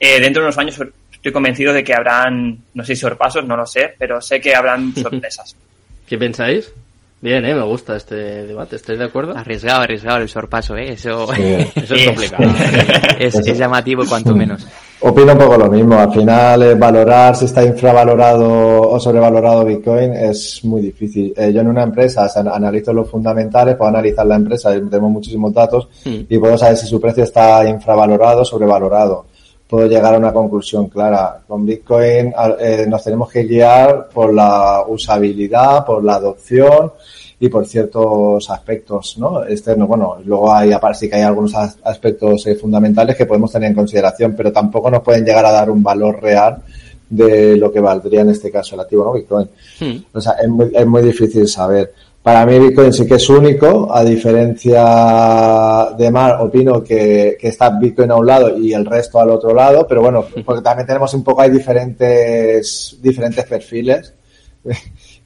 [0.00, 0.80] eh, dentro de unos años
[1.12, 4.56] estoy convencido de que habrán, no sé si sorpasos, no lo sé, pero sé que
[4.56, 5.54] habrán sorpresas.
[6.08, 6.72] ¿Qué pensáis?
[7.18, 7.54] Bien, ¿eh?
[7.54, 9.34] me gusta este debate, ¿estáis de acuerdo?
[9.34, 10.92] Arriesgado, arriesgado el sorpaso, ¿eh?
[10.92, 12.50] eso, eso es complicado.
[13.18, 14.66] es, llamativo cuanto menos.
[15.00, 15.98] Opino un poco lo mismo.
[15.98, 21.32] Al final, eh, valorar si está infravalorado o sobrevalorado Bitcoin es muy difícil.
[21.36, 25.88] Eh, yo en una empresa analizo los fundamentales, puedo analizar la empresa, tenemos muchísimos datos
[26.04, 26.20] hmm.
[26.28, 29.26] y puedo saber si su precio está infravalorado o sobrevalorado
[29.68, 31.40] puedo llegar a una conclusión clara.
[31.46, 36.92] Con Bitcoin eh, nos tenemos que guiar por la usabilidad, por la adopción
[37.38, 39.44] y por ciertos aspectos ¿no?
[39.44, 39.88] externos.
[39.88, 43.76] Bueno, luego hay, aparte sí que hay algunos aspectos eh, fundamentales que podemos tener en
[43.76, 46.62] consideración, pero tampoco nos pueden llegar a dar un valor real
[47.08, 49.12] de lo que valdría en este caso el activo, ¿no?
[49.12, 49.48] Bitcoin.
[49.80, 50.04] Hmm.
[50.12, 51.92] O sea, es muy, es muy difícil saber.
[52.26, 58.10] Para mí Bitcoin sí que es único, a diferencia de Mar, opino que, está Bitcoin
[58.10, 61.22] a un lado y el resto al otro lado, pero bueno, porque también tenemos un
[61.22, 64.12] poco, hay diferentes, diferentes perfiles.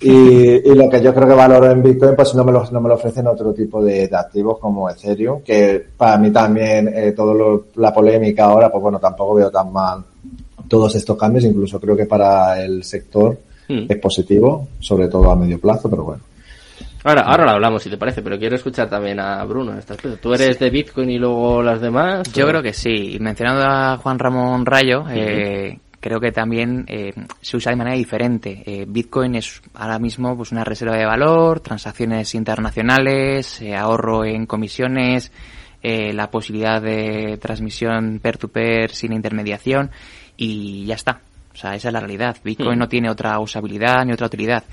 [0.03, 2.89] Y, lo que yo creo que valoro en Bitcoin, pues no me lo, no me
[2.89, 7.93] lo ofrecen otro tipo de, activos como Ethereum, que para mí también eh, todo la
[7.93, 10.03] polémica ahora, pues bueno, tampoco veo tan mal
[10.69, 13.87] todos estos cambios, incluso creo que para el sector hmm.
[13.91, 16.30] es positivo, sobre todo a medio plazo, pero bueno.
[17.03, 20.35] Ahora, ahora lo hablamos, si te parece, pero quiero escuchar también a Bruno en ¿Tú
[20.35, 22.31] eres de Bitcoin y luego las demás?
[22.33, 23.15] Yo creo que sí.
[23.15, 27.97] Y mencionando a Juan Ramón Rayo, eh, creo que también eh, se usa de manera
[27.97, 28.63] diferente.
[28.67, 35.33] Eh, Bitcoin es ahora mismo pues una reserva de valor, transacciones internacionales, ahorro en comisiones,
[35.83, 39.91] la posibilidad de transmisión peer-to-peer sin intermediación
[40.37, 41.23] y ya está.
[41.55, 42.37] O sea, esa es la realidad.
[42.45, 44.65] Bitcoin no tiene otra usabilidad ni otra utilidad.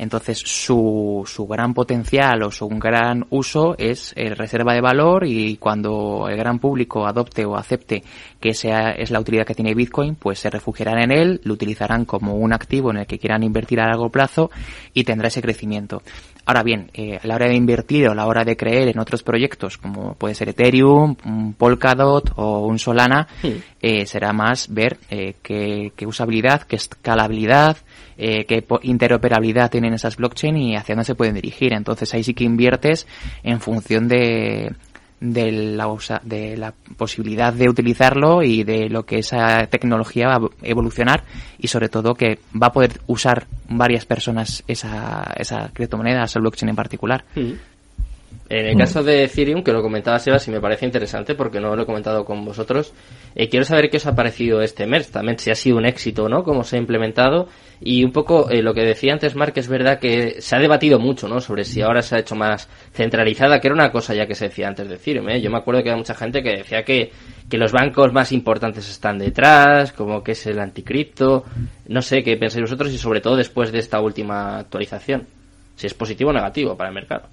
[0.00, 5.58] Entonces, su, su gran potencial o su gran uso es el reserva de valor y
[5.58, 8.02] cuando el gran público adopte o acepte
[8.40, 12.06] que esa es la utilidad que tiene Bitcoin, pues se refugiarán en él, lo utilizarán
[12.06, 14.50] como un activo en el que quieran invertir a largo plazo
[14.94, 16.00] y tendrá ese crecimiento.
[16.50, 18.98] Ahora bien, eh, a la hora de invertir o a la hora de creer en
[18.98, 23.28] otros proyectos, como puede ser Ethereum, un Polkadot o un Solana,
[23.80, 27.76] eh, será más ver eh, qué, qué, usabilidad, qué escalabilidad,
[28.18, 31.72] eh, qué interoperabilidad tienen esas blockchain y hacia dónde se pueden dirigir.
[31.72, 33.06] Entonces ahí sí que inviertes
[33.44, 34.72] en función de,
[35.20, 35.86] de la,
[36.22, 41.24] de la posibilidad de utilizarlo y de lo que esa tecnología va a evolucionar
[41.58, 46.70] y sobre todo que va a poder usar varias personas esa, esa criptomoneda, esa blockchain
[46.70, 47.24] en particular.
[48.50, 51.76] En el caso de Ethereum, que lo comentaba Sebas, y me parece interesante porque no
[51.76, 52.92] lo he comentado con vosotros,
[53.36, 56.24] eh, quiero saber qué os ha parecido este MERS, también si ha sido un éxito
[56.24, 57.46] o no, cómo se ha implementado,
[57.80, 60.98] y un poco eh, lo que decía antes Mark, es verdad que se ha debatido
[60.98, 64.26] mucho, ¿no?, sobre si ahora se ha hecho más centralizada, que era una cosa ya
[64.26, 65.40] que se decía antes de Ethereum, ¿eh?
[65.40, 67.12] Yo me acuerdo que había mucha gente que decía que,
[67.48, 71.44] que los bancos más importantes están detrás, como que es el anticripto.
[71.86, 75.28] No sé qué pensáis vosotros y sobre todo después de esta última actualización.
[75.76, 77.28] Si es positivo o negativo para el mercado.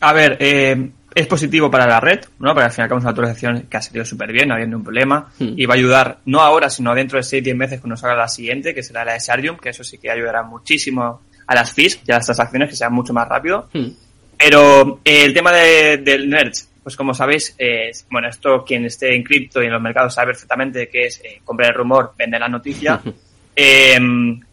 [0.00, 2.52] A ver, eh, es positivo para la red, ¿no?
[2.52, 5.30] Porque al final es una actualización que ha salido súper bien, no habiendo un problema.
[5.38, 5.54] Hmm.
[5.56, 8.74] Y va a ayudar, no ahora, sino dentro de 6-10 meses cuando salga la siguiente,
[8.74, 12.10] que será la de Sardium, que eso sí que ayudará muchísimo a las fees y
[12.10, 13.68] a las transacciones que sean mucho más rápido.
[13.72, 13.88] Hmm.
[14.36, 19.14] Pero eh, el tema de- del Nerds, pues como sabéis, eh, bueno, esto quien esté
[19.14, 22.40] en cripto y en los mercados sabe perfectamente que es eh, comprar el rumor, vender
[22.40, 23.00] la noticia.
[23.56, 23.96] Eh,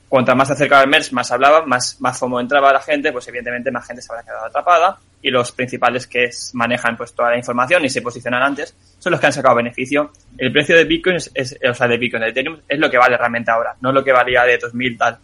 [0.08, 3.28] cuanto más se acercaba el MERS, más hablaba, más, más FOMO entraba la gente, pues
[3.30, 7.38] evidentemente más gente se habrá quedado atrapada y los principales que manejan pues toda la
[7.38, 10.12] información y se posicionan antes son los que han sacado beneficio.
[10.38, 13.18] El precio de Bitcoin, es, o sea, de Bitcoin, de Ethereum, es lo que vale
[13.18, 15.18] realmente ahora, no lo que valía de 2000 tal.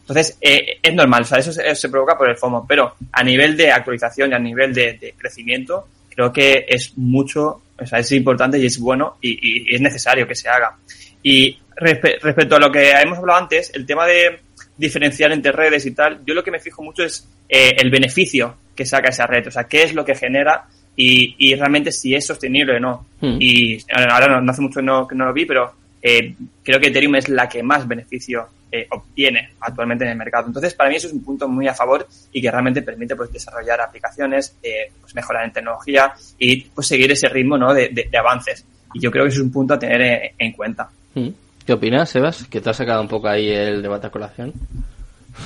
[0.00, 3.56] Entonces, eh, es normal, o sea, eso se, provoca por el FOMO, pero a nivel
[3.56, 8.58] de actualización y a nivel de, crecimiento, creo que es mucho, o sea, es importante
[8.58, 10.76] y es bueno y, y- y es necesario que se haga.
[11.22, 14.40] Y respe- respecto a lo que hemos hablado antes, el tema de
[14.76, 18.56] diferenciar entre redes y tal, yo lo que me fijo mucho es eh, el beneficio
[18.74, 22.14] que saca esa red, o sea, qué es lo que genera y, y realmente si
[22.14, 23.06] es sostenible o no.
[23.20, 23.36] Hmm.
[23.40, 26.88] Y ahora no, no hace mucho no- que no lo vi, pero eh, creo que
[26.88, 30.48] Ethereum es la que más beneficio eh, obtiene actualmente en el mercado.
[30.48, 33.32] Entonces, para mí eso es un punto muy a favor y que realmente permite pues
[33.32, 37.72] desarrollar aplicaciones, eh, pues mejorar en tecnología y pues seguir ese ritmo ¿no?
[37.72, 38.64] de, de- de avances.
[38.92, 40.88] Y yo creo que eso es un punto a tener en, en cuenta.
[41.14, 41.28] Hmm.
[41.66, 42.44] ¿Qué opinas, Sebas?
[42.44, 44.52] Que te has sacado un poco ahí el debate a colación.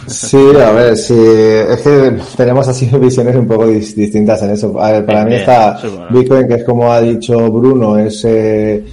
[0.06, 4.78] Sí, a ver, sí, es que tenemos así visiones un poco dis- distintas en eso.
[4.80, 6.08] A ver, para Bien, mí está eso es bueno.
[6.10, 8.84] Bitcoin, que es como ha dicho Bruno, es, eh,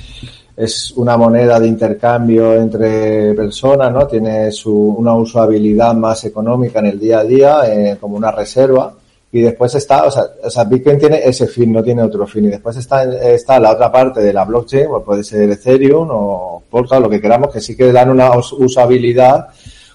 [0.55, 4.07] es una moneda de intercambio entre personas, ¿no?
[4.07, 8.93] Tiene su, una usabilidad más económica en el día a día, eh, como una reserva.
[9.37, 12.45] Y después está, o sea, o sea, Bitcoin tiene ese fin, no tiene otro fin.
[12.45, 16.63] Y después está, está la otra parte de la blockchain, pues puede ser Ethereum o
[16.69, 19.47] Polkadot, lo que queramos, que sí que dan una us- usabilidad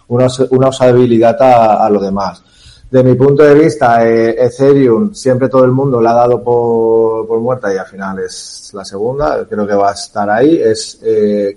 [0.08, 2.42] una, una usabilidad a, a lo demás.
[2.90, 7.26] De mi punto de vista, eh, Ethereum siempre todo el mundo la ha dado por,
[7.26, 10.60] por muerta y al final es la segunda, creo que va a estar ahí.
[10.62, 11.56] Es, eh,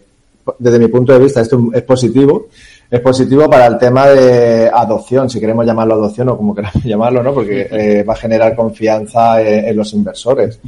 [0.60, 2.48] desde mi punto de vista, esto es positivo.
[2.94, 7.24] Es positivo para el tema de adopción, si queremos llamarlo adopción o como queramos llamarlo,
[7.24, 7.34] ¿no?
[7.34, 10.60] Porque eh, va a generar confianza en, en los inversores.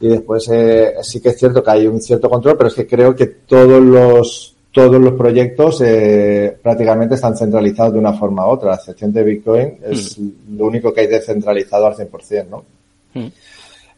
[0.00, 2.86] Y después eh, sí que es cierto que hay un cierto control, pero es que
[2.86, 8.50] creo que todos los todos los proyectos eh, prácticamente están centralizados de una forma u
[8.50, 8.70] otra.
[8.70, 10.16] A excepción de Bitcoin es
[10.56, 12.64] lo único que hay descentralizado al 100%, ¿no?
[13.14, 13.26] Hmm.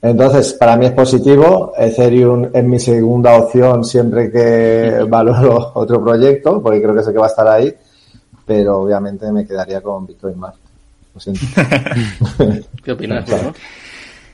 [0.03, 1.73] Entonces, para mí es positivo.
[1.77, 7.19] Ethereum es mi segunda opción siempre que valoro otro proyecto, porque creo que sé que
[7.19, 7.75] va a estar ahí,
[8.45, 10.55] pero obviamente me quedaría con Bitcoin más.
[11.15, 11.41] Lo siento.
[12.85, 13.43] ¿Qué opinas, Claro.
[13.45, 13.57] Bruno?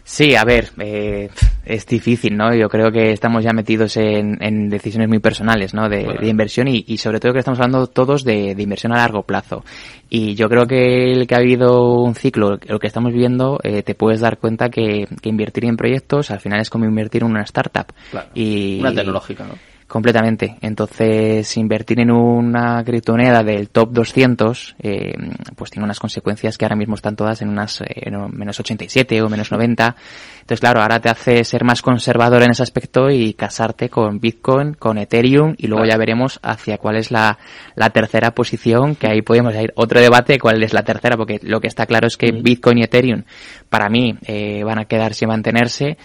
[0.04, 1.30] Sí, a ver, eh,
[1.64, 2.52] es difícil, ¿no?
[2.54, 5.88] Yo creo que estamos ya metidos en, en decisiones muy personales, ¿no?
[5.88, 6.20] De, Bueno.
[6.20, 9.22] de inversión y, y sobre todo que estamos hablando todos de, de inversión a largo
[9.22, 9.64] plazo.
[10.10, 13.82] Y yo creo que el que ha habido un ciclo, lo que estamos viendo, eh,
[13.82, 17.30] te puedes dar cuenta que, que invertir en proyectos al final es como invertir en
[17.30, 17.86] una startup.
[18.10, 18.28] Claro.
[18.34, 19.54] Y, Una tecnológica, ¿no?
[19.92, 20.56] Completamente.
[20.62, 25.12] Entonces, invertir en una criptomoneda del top 200, eh,
[25.54, 29.28] pues tiene unas consecuencias que ahora mismo están todas en unas eh, menos 87 o
[29.28, 29.94] menos 90.
[30.40, 34.72] Entonces, claro, ahora te hace ser más conservador en ese aspecto y casarte con Bitcoin,
[34.72, 35.94] con Ethereum y luego Claro.
[35.94, 37.38] ya veremos hacia cuál es la,
[37.74, 41.60] la tercera posición, que ahí podemos ir otro debate cuál es la tercera, porque lo
[41.60, 42.32] que está claro es que.
[42.32, 43.24] Bitcoin y Ethereum,
[43.68, 45.98] para mí, eh, van a quedarse y mantenerse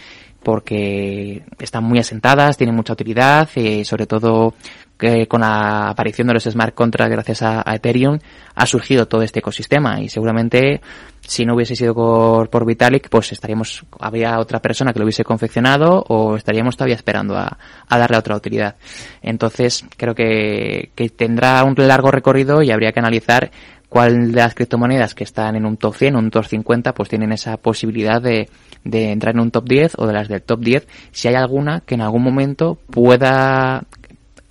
[0.47, 4.53] porque están muy asentadas, tienen mucha utilidad y sobre todo
[4.97, 8.17] que con la aparición de los smart contracts gracias a, a Ethereum
[8.55, 9.99] ha surgido todo este ecosistema.
[9.99, 10.79] Y seguramente
[11.19, 15.25] si no hubiese sido por, por Vitalik pues estaríamos habría otra persona que lo hubiese
[15.25, 18.77] confeccionado o estaríamos todavía esperando a, a darle otra utilidad.
[19.21, 23.51] Entonces creo que, que tendrá un largo recorrido y habría que analizar
[23.89, 27.09] cuál de las criptomonedas que están en un top 100 o un top 50 pues
[27.09, 28.49] tienen esa posibilidad de,
[28.83, 31.81] de entrar en un top 10 o de las del top 10 si hay alguna
[31.81, 33.85] que en algún momento pueda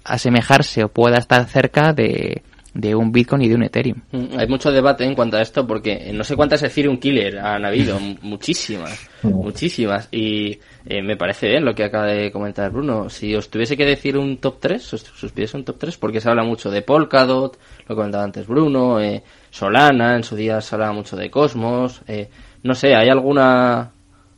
[0.05, 2.43] asemejarse o pueda estar cerca de,
[2.77, 4.01] de un Bitcoin y de un Ethereum.
[4.13, 7.65] Mm, Hay mucho debate en cuanto a esto porque no sé cuántas Ethereum Killer han
[7.65, 10.09] habido, muchísimas, muchísimas.
[10.13, 13.09] Y eh, me parece bien lo que acaba de comentar Bruno.
[13.09, 16.21] Si os tuviese que decir un top 3, os, os pidiese un top 3, porque
[16.21, 17.59] se habla mucho de Polkadot,
[17.89, 22.03] lo comentaba antes Bruno, eh, Solana, en su día se hablaba mucho de Cosmos.
[22.07, 22.29] Eh,
[22.63, 23.93] no sé, ¿hay alguna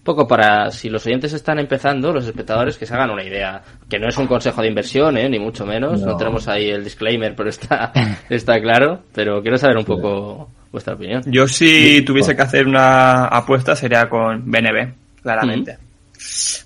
[0.09, 3.99] poco para si los oyentes están empezando, los espectadores que se hagan una idea, que
[3.99, 5.29] no es un consejo de inversión, ¿eh?
[5.29, 6.17] ni mucho menos, no, No.
[6.17, 7.93] tenemos ahí el disclaimer, pero está
[8.31, 11.23] está claro, pero quiero saber un poco vuestra opinión.
[11.27, 14.93] Yo si tuviese que hacer una apuesta sería con BNB,
[15.23, 15.77] claramente.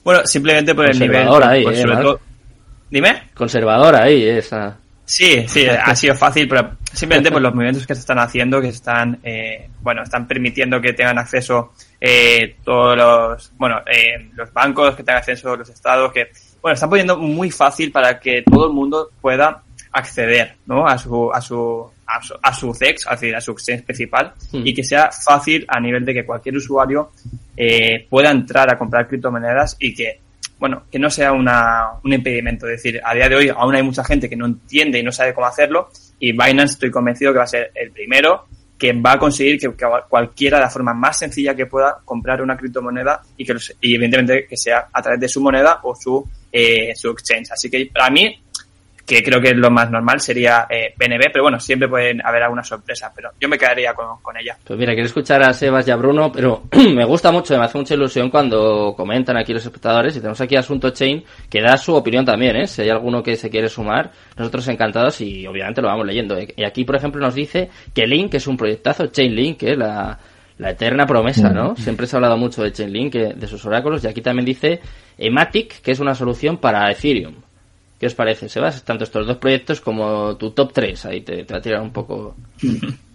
[0.05, 1.27] Bueno, simplemente por el nivel.
[1.27, 2.21] Conservador ahí, pues, eh, sobre todo-
[2.91, 3.23] Dime.
[3.35, 4.77] Conservadora ahí, esa.
[5.13, 8.69] Sí, sí, ha sido fácil, pero simplemente por los movimientos que se están haciendo, que
[8.69, 14.97] están, eh, bueno, están permitiendo que tengan acceso eh, todos los, bueno, eh, los bancos,
[14.97, 16.29] que tengan acceso los estados, que,
[16.63, 20.87] bueno, están poniendo muy fácil para que todo el mundo pueda acceder, ¿no?
[20.87, 24.33] A su, a su, a su, a su CEX, es decir, a su exchange principal,
[24.53, 24.67] Mm.
[24.67, 27.11] y que sea fácil a nivel de que cualquier usuario
[27.57, 30.21] eh, pueda entrar a comprar criptomonedas y que
[30.63, 32.69] bueno, que no sea una, un impedimento.
[32.69, 35.11] Es decir, a día de hoy aún hay mucha gente que no entiende y no
[35.11, 35.89] sabe cómo hacerlo
[36.21, 38.45] y Binance estoy convencido que va a ser el primero
[38.79, 39.69] que va a conseguir que,
[40.09, 44.57] cualquiera de la forma más sencilla que pueda comprar una criptomoneda y que evidentemente que
[44.57, 47.51] sea a través de su moneda o su, eh, su exchange.
[47.51, 48.42] Así que para mí,
[49.13, 52.43] que creo que es lo más normal, sería eh, BNB, pero bueno, siempre pueden haber
[52.43, 54.57] alguna sorpresa, pero yo me quedaría con, con ella.
[54.65, 56.63] Pues mira, quiero escuchar a Sebas y a Bruno, pero
[56.95, 60.57] me gusta mucho, me hace mucha ilusión cuando comentan aquí los espectadores y tenemos aquí
[60.57, 62.67] Asunto Chain que da su opinión también, ¿eh?
[62.67, 66.37] Si hay alguno que se quiere sumar, nosotros encantados y obviamente lo vamos leyendo.
[66.37, 66.49] ¿eh?
[66.57, 70.19] Y aquí, por ejemplo, nos dice que Link es un proyectazo, Chainlink, que es la,
[70.59, 71.77] la eterna promesa, ¿no?
[71.77, 74.81] Siempre se ha hablado mucho de Chainlink, eh, de sus oráculos, y aquí también dice
[75.19, 77.35] Ematic, que es una solución para Ethereum.
[78.03, 78.83] ¿Qué os parece, Sebas?
[78.83, 81.93] Tanto estos dos proyectos como tu top 3, ahí te, te va a tirar un
[81.93, 82.35] poco...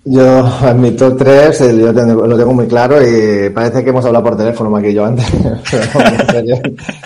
[0.06, 4.06] Yo, en mi top 3, eh, yo lo tengo muy claro y parece que hemos
[4.06, 5.26] hablado por teléfono más que yo antes.
[6.32, 6.62] Pero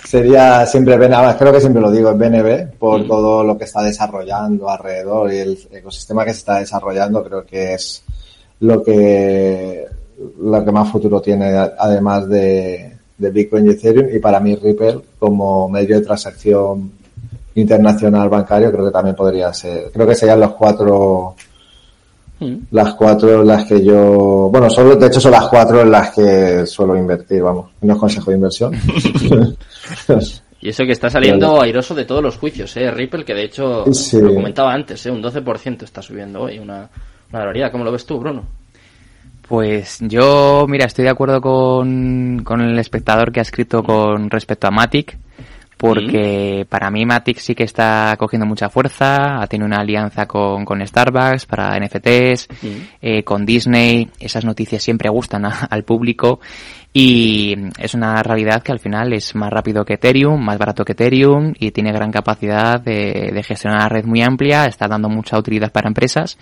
[0.05, 3.07] sería, siempre BNB, creo que siempre lo digo, es BNB por Mm.
[3.07, 7.73] todo lo que está desarrollando alrededor y el ecosistema que se está desarrollando, creo que
[7.73, 8.03] es
[8.59, 9.87] lo que,
[10.39, 14.15] lo que más futuro tiene, además de, de Bitcoin y Ethereum.
[14.15, 17.00] Y para mí Ripple, como medio de transacción
[17.55, 19.91] internacional bancario, creo que también podría ser.
[19.93, 21.35] Creo que serían los cuatro
[22.41, 22.55] Mm.
[22.71, 26.09] las cuatro en las que yo, bueno, solo, de hecho son las cuatro en las
[26.09, 28.73] que suelo invertir, vamos, no es consejo de inversión.
[30.63, 32.91] Y eso que está saliendo airoso de todos los juicios, ¿eh?
[32.91, 34.21] Ripple, que de hecho Sí.
[34.21, 35.11] lo comentaba antes, ¿eh?
[35.11, 36.87] Un 12% está subiendo hoy, una,
[37.31, 37.71] una barbaridad.
[37.71, 38.43] ¿Cómo lo ves tú, Bruno?
[39.47, 44.67] Pues yo, mira, estoy de acuerdo con, con el espectador que ha escrito con respecto
[44.67, 45.17] a Matic,
[45.81, 50.63] porque para mí Matic sí que está cogiendo mucha fuerza, ha tenido una alianza con,
[50.63, 52.47] con Starbucks para NFTs,
[53.01, 56.39] eh, con Disney, esas noticias siempre gustan a- al público
[56.93, 60.91] y es una realidad que al final es más rápido que Ethereum, más barato que
[60.91, 65.37] Ethereum y tiene gran capacidad de, de gestionar una red muy amplia, está dando mucha
[65.37, 66.37] utilidad para empresas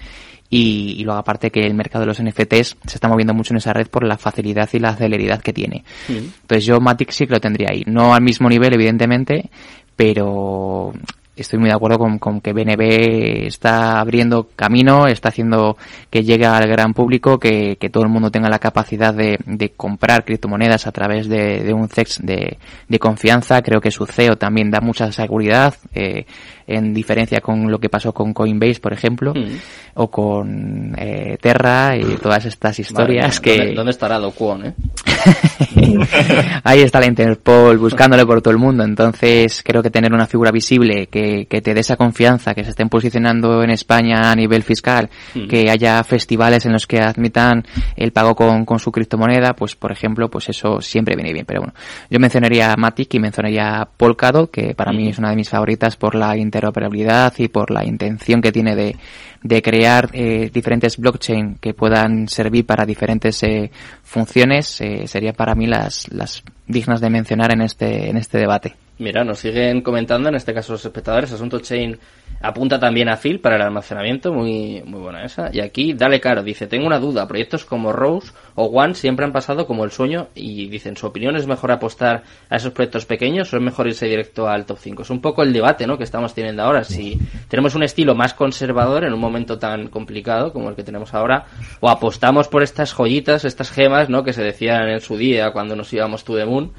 [0.50, 3.58] y, y luego aparte que el mercado de los NFTs se está moviendo mucho en
[3.58, 5.84] esa red por la facilidad y la celeridad que tiene.
[6.08, 7.84] Entonces yo Matic sí que lo tendría ahí.
[7.86, 9.50] No al mismo nivel, evidentemente,
[9.96, 10.94] pero
[11.42, 15.78] estoy muy de acuerdo con, con que BNB está abriendo camino, está haciendo
[16.10, 19.70] que llegue al gran público, que, que todo el mundo tenga la capacidad de, de
[19.70, 22.58] comprar criptomonedas a través de, de un CEX de,
[22.88, 23.62] de confianza.
[23.62, 26.26] Creo que su CEO también da mucha seguridad, eh,
[26.70, 29.56] en diferencia con lo que pasó con Coinbase, por ejemplo, Mm.
[29.96, 33.58] o con eh, Terra y todas estas historias que...
[33.58, 34.74] ¿Dónde, dónde estará Do Kwon, eh?
[36.64, 38.84] Ahí está la Interpol buscándole por todo el mundo.
[38.84, 42.72] Entonces, creo que tener una figura visible que, que te dé esa confianza, que se
[42.72, 45.48] estén posicionando en España a nivel fiscal, Mm.
[45.48, 47.64] que haya festivales en los que admitan
[47.96, 51.46] el pago con, con su criptomoneda, pues por ejemplo, pues eso siempre viene bien.
[51.46, 51.74] Pero bueno,
[52.10, 56.16] yo mencionaría Matic y mencionaría Polkadot, que para mí es una de mis favoritas por
[56.16, 58.96] la interoperabilidad y por la intención que tiene de,
[59.42, 63.72] de crear eh, diferentes blockchain que puedan servir para diferentes eh,
[64.04, 68.76] funciones eh, sería para mí las, las dignas de mencionar en este en este debate.
[69.00, 71.98] Mira, nos siguen comentando, en este caso los espectadores, Asunto Chain
[72.42, 75.50] apunta también a Phil para el almacenamiento, muy, muy buena esa.
[75.54, 79.32] Y aquí, dale caro, dice, tengo una duda, proyectos como Rose o One siempre han
[79.32, 83.54] pasado como el sueño y dicen, su opinión es mejor apostar a esos proyectos pequeños
[83.54, 85.04] o es mejor irse directo al top 5.
[85.04, 85.98] Es un poco el debate, ¿no?
[85.98, 89.29] que estamos teniendo ahora, si tenemos un estilo más conservador en un momento
[89.60, 91.46] tan complicado como el que tenemos ahora,
[91.80, 94.24] o apostamos por estas joyitas, estas gemas, ¿no?
[94.24, 96.72] que se decían en su día cuando nos íbamos to the moon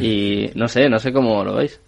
[0.00, 1.80] y no sé, no sé cómo lo veis.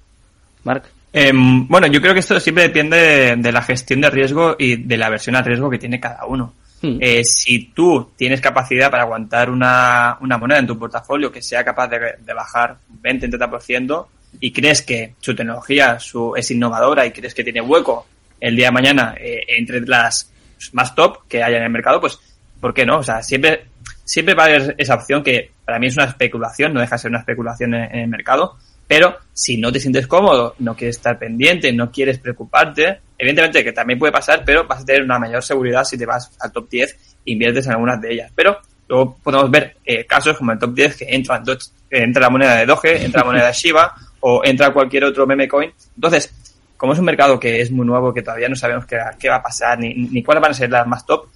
[0.64, 0.84] Mark.
[1.12, 4.76] Em, bueno, yo creo que esto siempre depende de, de la gestión de riesgo y
[4.76, 6.52] de la versión al riesgo que tiene cada uno.
[6.82, 6.98] Hmm.
[7.00, 11.64] Eh, si tú tienes capacidad para aguantar una, una moneda en tu portafolio que sea
[11.64, 14.06] capaz de, de bajar un 20-30%
[14.40, 18.06] y crees que su tecnología su, es innovadora y crees que tiene hueco
[18.40, 20.32] el día de mañana eh, entre las
[20.72, 22.18] más top que haya en el mercado, pues
[22.60, 22.98] ¿por qué no?
[22.98, 23.66] O sea, siempre,
[24.04, 27.02] siempre va a haber esa opción que para mí es una especulación, no deja de
[27.02, 28.56] ser una especulación en, en el mercado,
[28.88, 33.72] pero si no te sientes cómodo, no quieres estar pendiente, no quieres preocuparte, evidentemente que
[33.72, 36.68] también puede pasar, pero vas a tener una mayor seguridad si te vas al top
[36.68, 38.32] 10 e inviertes en algunas de ellas.
[38.34, 38.58] Pero
[38.88, 41.42] luego podemos ver eh, casos como el top 10 que entra,
[41.90, 45.48] entra la moneda de Doge, entra la moneda de Shiba o entra cualquier otro meme
[45.48, 45.72] coin.
[45.96, 46.32] Entonces,
[46.76, 49.36] como es un mercado que es muy nuevo, que todavía no sabemos qué, qué va
[49.36, 51.28] a pasar ni, ni cuáles van a ser las más top,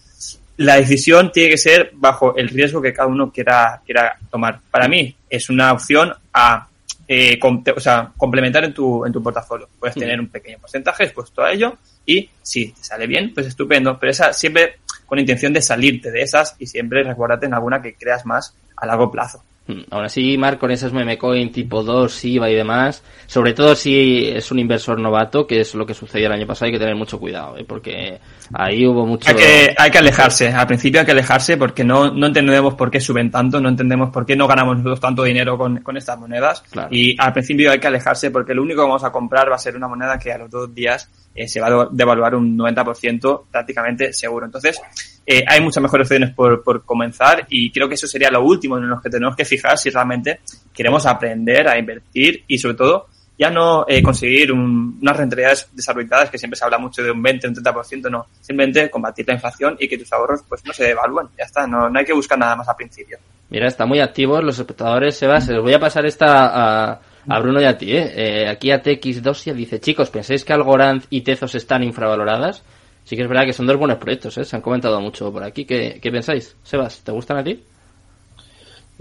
[0.60, 4.60] la decisión tiene que ser bajo el riesgo que cada uno quiera, quiera tomar.
[4.70, 6.68] Para mí es una opción a
[7.08, 9.68] eh, o sea, complementar en tu, en tu portafolio.
[9.78, 13.98] Puedes tener un pequeño porcentaje expuesto a ello y si te sale bien, pues estupendo.
[13.98, 14.76] Pero esa siempre
[15.06, 18.86] con intención de salirte de esas y siempre resguardarte en alguna que creas más a
[18.86, 19.42] largo plazo.
[19.70, 19.84] Hmm.
[19.90, 24.26] Aún así, Mark, con esas meme coin tipo 2, SIBA y demás, sobre todo si
[24.26, 26.96] es un inversor novato, que es lo que sucedió el año pasado, hay que tener
[26.96, 27.64] mucho cuidado, ¿eh?
[27.64, 28.18] porque
[28.52, 29.28] ahí hubo mucho...
[29.28, 32.90] Hay que, hay que alejarse, al principio hay que alejarse porque no, no entendemos por
[32.90, 36.18] qué suben tanto, no entendemos por qué no ganamos nosotros tanto dinero con, con estas
[36.18, 36.62] monedas.
[36.90, 39.58] Y al principio hay que alejarse porque lo único que vamos a comprar va a
[39.58, 43.44] ser una moneda que a los dos días eh, se va a devaluar un 90%
[43.50, 44.46] prácticamente seguro.
[44.46, 44.80] Entonces,
[45.24, 48.78] eh, hay muchas mejores opciones por, por comenzar y creo que eso sería lo último
[48.78, 50.40] en lo que tenemos que fijar si realmente
[50.72, 53.06] queremos aprender a invertir y sobre todo
[53.40, 57.48] ya no eh, conseguir unas rentabilidades desarrolladas que siempre se habla mucho de un 20,
[57.48, 58.26] un 30%, no.
[58.38, 61.28] Simplemente combatir la inflación y que tus ahorros pues no se devalúen.
[61.38, 63.16] Ya está, no, no hay que buscar nada más al principio.
[63.48, 65.48] Mira, está muy activos los espectadores, Sebas.
[65.48, 67.96] Les voy a pasar esta a, a Bruno y a ti.
[67.96, 68.12] ¿eh?
[68.14, 72.62] eh aquí ATX2 dice, chicos, ¿pensáis que Algorand y Tezos están infravaloradas?
[73.04, 74.44] Sí que es verdad que son dos buenos proyectos, ¿eh?
[74.44, 75.64] se han comentado mucho por aquí.
[75.64, 76.58] ¿Qué, qué pensáis?
[76.62, 77.64] Sebas, ¿te gustan a ti?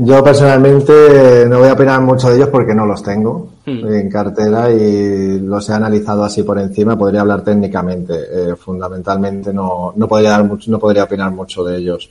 [0.01, 3.85] Yo personalmente no voy a opinar mucho de ellos porque no los tengo hmm.
[3.93, 6.97] en cartera y los he analizado así por encima.
[6.97, 8.13] Podría hablar técnicamente.
[8.31, 12.09] Eh, fundamentalmente no, no podría dar mucho, no podría opinar mucho de ellos.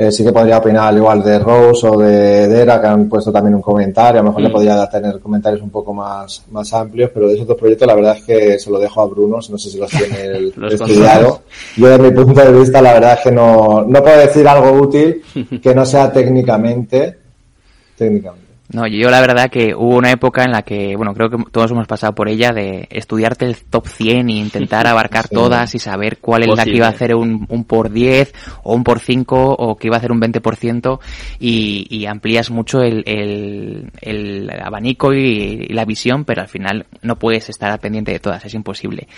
[0.00, 3.30] Eh, sí que podría opinar al igual de Rose o de Dera, que han puesto
[3.30, 4.20] también un comentario.
[4.20, 4.52] A lo mejor le mm.
[4.52, 8.16] podría tener comentarios un poco más, más amplios, pero de esos dos proyectos la verdad
[8.16, 11.42] es que se lo dejo a Bruno, no sé si los tiene el estudiado.
[11.76, 14.72] Yo desde mi punto de vista la verdad es que no, no puedo decir algo
[14.72, 15.22] útil
[15.62, 17.18] que no sea técnicamente,
[18.00, 18.39] técnicamente.
[18.72, 21.72] No, yo la verdad que hubo una época en la que, bueno, creo que todos
[21.72, 26.18] hemos pasado por ella de estudiarte el top 100 e intentar abarcar todas y saber
[26.18, 29.56] cuál es la que iba a hacer un, un, por 10 o un por 5
[29.58, 31.00] o que iba a hacer un 20%
[31.40, 37.16] y, y amplías mucho el, el, el abanico y, la visión, pero al final no
[37.16, 39.08] puedes estar al pendiente de todas, es imposible.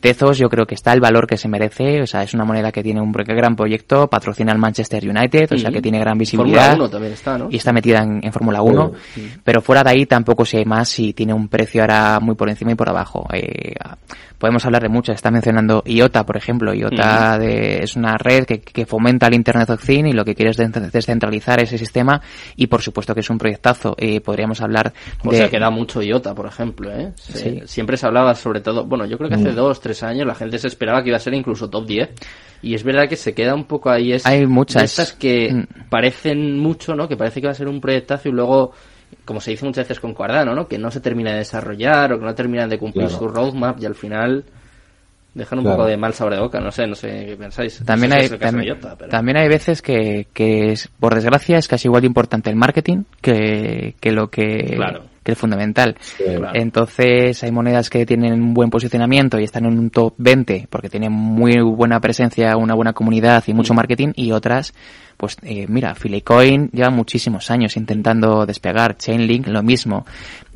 [0.00, 2.70] Tezos yo creo que está el valor que se merece, o sea, es una moneda
[2.70, 6.76] que tiene un gran proyecto, patrocina al Manchester United, o sea, que tiene gran visibilidad.
[7.50, 8.91] Y está metida en, en Fórmula 1
[9.44, 12.72] pero fuera de ahí tampoco sé más si tiene un precio ahora muy por encima
[12.72, 13.26] y por abajo.
[13.32, 13.74] Eh,
[14.42, 15.14] podemos hablar de muchas.
[15.14, 16.74] Está mencionando IOTA, por ejemplo.
[16.74, 20.56] IOTA es una red que, fomenta el Internet of Things y lo que quiere es
[20.56, 22.20] descentralizar ese sistema
[22.56, 23.94] y por supuesto que es un proyectazo.
[23.96, 25.28] Eh, podríamos hablar de...
[25.28, 26.90] O sea, que da mucho IOTA, por ejemplo.
[26.90, 27.12] ¿eh?
[27.66, 28.84] Siempre se hablaba sobre todo...
[28.84, 29.54] Bueno, yo creo que hace mm.
[29.54, 32.10] dos, tres años la gente se esperaba que iba a ser incluso top 10
[32.62, 34.12] y es verdad que se queda un poco ahí.
[34.12, 34.82] Es Hay muchas.
[34.82, 35.88] Estas que mm.
[35.88, 37.06] parecen mucho, ¿no?
[37.06, 38.72] Que parece que va a ser un proyectazo y luego
[39.24, 40.66] como se dice muchas veces con Cardano, ¿no?
[40.66, 43.86] Que no se termina de desarrollar o que no terminan de cumplir su roadmap y
[43.86, 44.44] al final
[45.34, 47.82] dejan un poco de mal sabor de boca, no sé, no sé qué pensáis.
[47.84, 52.50] También hay, también, hay veces que, que es, por desgracia es casi igual de importante
[52.50, 54.78] el marketing que, que lo que,
[55.22, 55.96] que es fundamental.
[56.52, 60.90] Entonces hay monedas que tienen un buen posicionamiento y están en un top 20 porque
[60.90, 63.76] tienen muy buena presencia, una buena comunidad y mucho mm.
[63.76, 64.74] marketing y otras
[65.16, 70.04] pues eh, mira, Filecoin lleva muchísimos años intentando despegar, Chainlink lo mismo.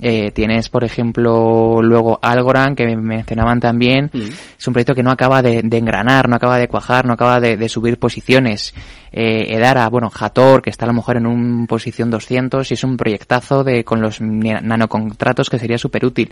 [0.00, 4.20] Eh, tienes, por ejemplo, luego Algorand, que mencionaban también, mm.
[4.58, 7.68] es un proyecto que no acaba de, engranar, no acaba de cuajar, no acaba de,
[7.68, 8.74] subir posiciones.
[9.10, 12.84] Eh, Edara, bueno, Hator, que está a lo mejor en un posición 200 y es
[12.84, 16.30] un proyectazo de con los nanocontratos que sería súper útil.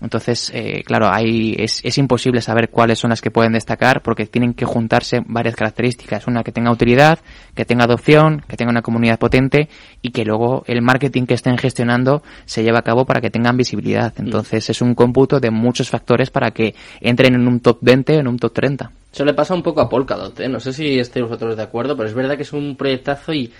[0.00, 4.26] Entonces, eh, claro, hay, es, es imposible saber cuáles son las que pueden destacar porque
[4.26, 6.26] tienen que juntarse varias características.
[6.26, 7.20] Una que tenga utilidad,
[7.54, 9.68] que tenga adopción, que tenga una comunidad potente
[10.00, 13.56] y que luego el marketing que estén gestionando se lleve a cabo para que tengan
[13.56, 14.12] visibilidad.
[14.16, 14.24] Mm.
[14.24, 18.20] Entonces, es un cómputo de muchos factores para que entren en un top 20 o
[18.20, 18.90] en un top 30.
[19.12, 20.48] Eso le pasa un poco a Polkadot, ¿eh?
[20.48, 23.52] No sé si estéis vosotros de acuerdo, pero es verdad que es un proyectazo y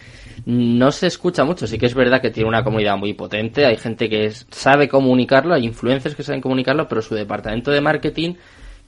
[0.46, 1.66] no se escucha mucho.
[1.66, 5.54] Sí que es verdad que tiene una comunidad muy potente, hay gente que sabe comunicarlo,
[5.54, 8.34] hay influencers que saben comunicarlo, pero su departamento de marketing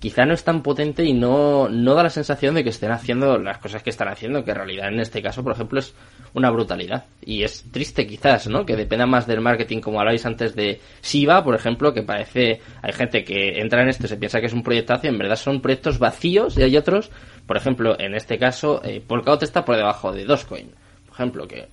[0.04, 3.38] quizá no es tan potente y no, no da la sensación de que estén haciendo
[3.38, 5.94] las cosas que están haciendo, que en realidad en este caso, por ejemplo, es
[6.34, 7.06] una brutalidad.
[7.24, 8.66] Y es triste quizás, ¿no?
[8.66, 12.92] Que dependa más del marketing, como habláis antes de Siva, por ejemplo, que parece, hay
[12.92, 15.36] gente que entra en esto y se piensa que es un proyectazo y en verdad
[15.36, 17.10] son proyectos vacíos y hay otros,
[17.46, 20.68] por ejemplo, en este caso, eh, Polkadot está por debajo de Dogecoin
[21.14, 21.68] ejemplo, que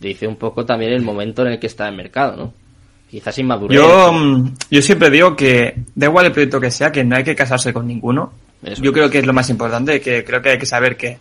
[0.00, 2.52] dice un poco también el momento en el que está el mercado, ¿no?
[3.08, 3.76] Quizás inmadurez.
[3.76, 7.24] Yo, mm, yo siempre digo que da igual el proyecto que sea, que no hay
[7.24, 8.32] que casarse con ninguno.
[8.80, 11.18] Yo creo que es lo más importante, que creo que hay que saber que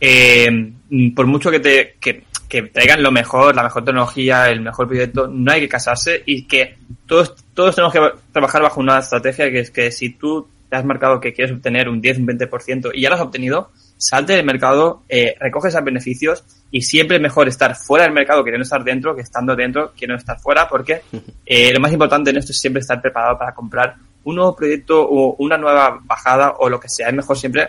[0.00, 0.72] eh,
[1.14, 5.26] por mucho que te que, que traigan lo mejor, la mejor tecnología, el mejor proyecto,
[5.26, 8.00] no hay que casarse y que todos, todos tenemos que
[8.32, 11.88] trabajar bajo una estrategia que es que si tú te has marcado que quieres obtener
[11.88, 15.82] un 10, un 20% y ya lo has obtenido, salte del mercado, eh, recoge esos
[15.82, 19.92] beneficios y siempre es mejor estar fuera del mercado queriendo estar dentro que estando dentro
[19.92, 21.02] queriendo estar fuera porque
[21.46, 23.94] eh, lo más importante en esto es siempre estar preparado para comprar
[24.24, 27.08] un nuevo proyecto o una nueva bajada o lo que sea.
[27.08, 27.68] Es mejor siempre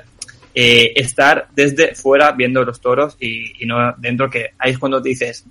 [0.55, 5.01] eh, estar desde fuera viendo los toros y, y, no dentro que ahí es cuando
[5.01, 5.45] te dices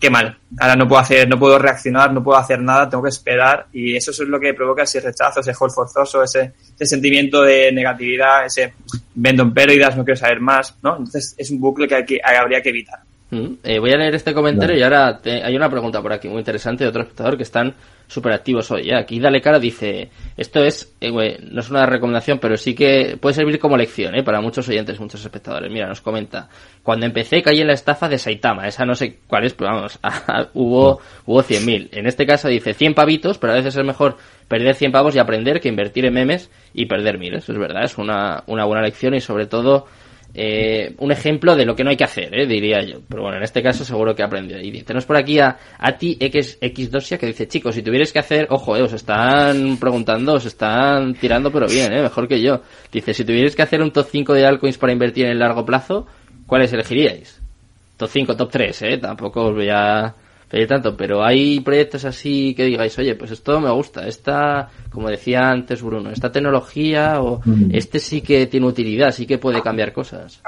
[0.00, 0.38] qué mal.
[0.58, 3.66] Ahora no puedo hacer no puedo reaccionar no puedo hacer nada tengo que esperar.
[3.72, 7.72] Y eso es lo que provoca ese rechazo ese hold forzoso ese, ese sentimiento de
[7.72, 8.74] negatividad ese
[9.14, 12.20] vendo en pérdidas no quiero saber más no entonces es un bucle que, hay que
[12.22, 14.80] habría que evitar eh, voy a leer este comentario no.
[14.80, 17.74] y ahora te, hay una pregunta por aquí muy interesante de otro espectador que están
[18.06, 18.90] súper activos hoy.
[18.90, 18.96] ¿eh?
[18.96, 23.34] Aquí Dale Cara dice, esto es, eh, no es una recomendación, pero sí que puede
[23.34, 24.22] servir como lección ¿eh?
[24.22, 25.72] para muchos oyentes, muchos espectadores.
[25.72, 26.48] Mira, nos comenta,
[26.82, 29.98] cuando empecé caí en la estafa de Saitama, esa no sé cuál es, pero vamos,
[30.54, 31.88] hubo, hubo 100.000.
[31.92, 34.16] En este caso dice 100 pavitos, pero a veces es mejor
[34.46, 37.34] perder 100 pavos y aprender que invertir en memes y perder mil.
[37.34, 39.86] Eso es verdad, es una, una buena lección y sobre todo
[40.38, 43.00] eh, un ejemplo de lo que no hay que hacer, eh, diría yo.
[43.08, 44.60] Pero bueno, en este caso seguro que aprendió.
[44.60, 48.18] Y tenemos por aquí a Ati X, X Dosia que dice, chicos, si tuvierais que
[48.18, 52.60] hacer, ojo, eh, os están preguntando, os están tirando pero bien, eh, mejor que yo.
[52.92, 55.64] Dice, si tuvierais que hacer un top 5 de altcoins para invertir en el largo
[55.64, 56.06] plazo,
[56.46, 57.40] ¿cuáles elegiríais?
[57.96, 60.14] Top 5, top 3, eh, tampoco os voy a
[60.48, 65.08] pedir tanto, pero hay proyectos así que digáis, oye, pues esto me gusta, esta, como
[65.08, 67.70] decía antes Bruno, esta tecnología o mm.
[67.72, 70.40] este sí que tiene utilidad, sí que puede cambiar cosas.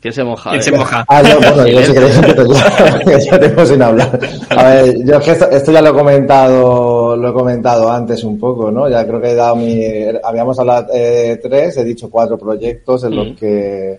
[0.00, 0.50] ¿Quién se moja?
[0.50, 0.64] ¿Quién eh?
[0.64, 1.04] se moja?
[1.08, 4.18] Ah, no, bueno, yo si queréis empiezo ya, ya tengo sin hablar.
[4.50, 8.22] A ver, yo es que esto, esto, ya lo he comentado, lo he comentado antes
[8.22, 8.86] un poco, ¿no?
[8.88, 9.82] Ya creo que he dado mi,
[10.22, 13.14] habíamos hablado eh, tres, he dicho cuatro proyectos en mm.
[13.14, 13.98] los que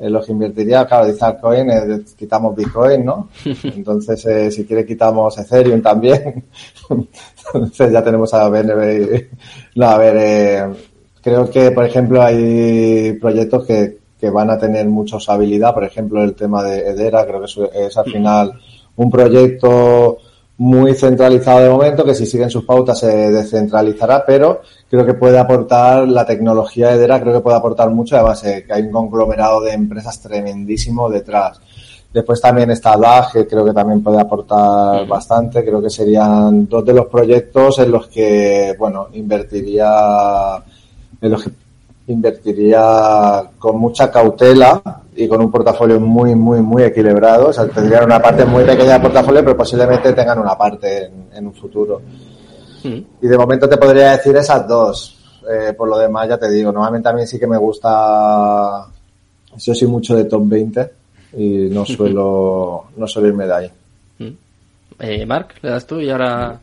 [0.00, 3.28] en los que invertiría, claro, dice Altcoin, eh, quitamos Bitcoin, ¿no?
[3.64, 6.44] Entonces, eh, si quiere quitamos Ethereum también.
[7.54, 9.26] Entonces ya tenemos a BNB.
[9.76, 10.64] No, a ver, eh,
[11.22, 15.74] creo que, por ejemplo, hay proyectos que, que van a tener mucha usabilidad.
[15.74, 18.58] Por ejemplo, el tema de Edera, creo que es, es al final
[18.96, 20.18] un proyecto
[20.56, 25.38] muy centralizado de momento, que si siguen sus pautas se descentralizará, pero creo que puede
[25.38, 28.90] aportar la tecnología de Edera, creo que puede aportar mucho, además eh, que hay un
[28.90, 31.60] conglomerado de empresas tremendísimo detrás.
[32.12, 36.84] Después también está DAG, que creo que también puede aportar bastante, creo que serían dos
[36.84, 40.56] de los proyectos en los que, bueno, invertiría,
[41.20, 41.50] en los que
[42.08, 44.82] invertiría con mucha cautela
[45.14, 47.50] y con un portafolio muy, muy, muy equilibrado.
[47.50, 51.28] O sea, tendrían una parte muy pequeña de portafolio, pero posiblemente tengan una parte en,
[51.32, 52.00] en un futuro.
[52.82, 53.06] Sí.
[53.22, 55.16] Y de momento te podría decir esas dos.
[55.50, 58.86] Eh, por lo demás, ya te digo, normalmente a mí sí que me gusta.
[59.56, 60.90] Yo soy mucho de top 20
[61.36, 63.70] y no suelo, no suelo irme de ahí.
[64.98, 66.60] Eh, Mark, le das tú y ahora.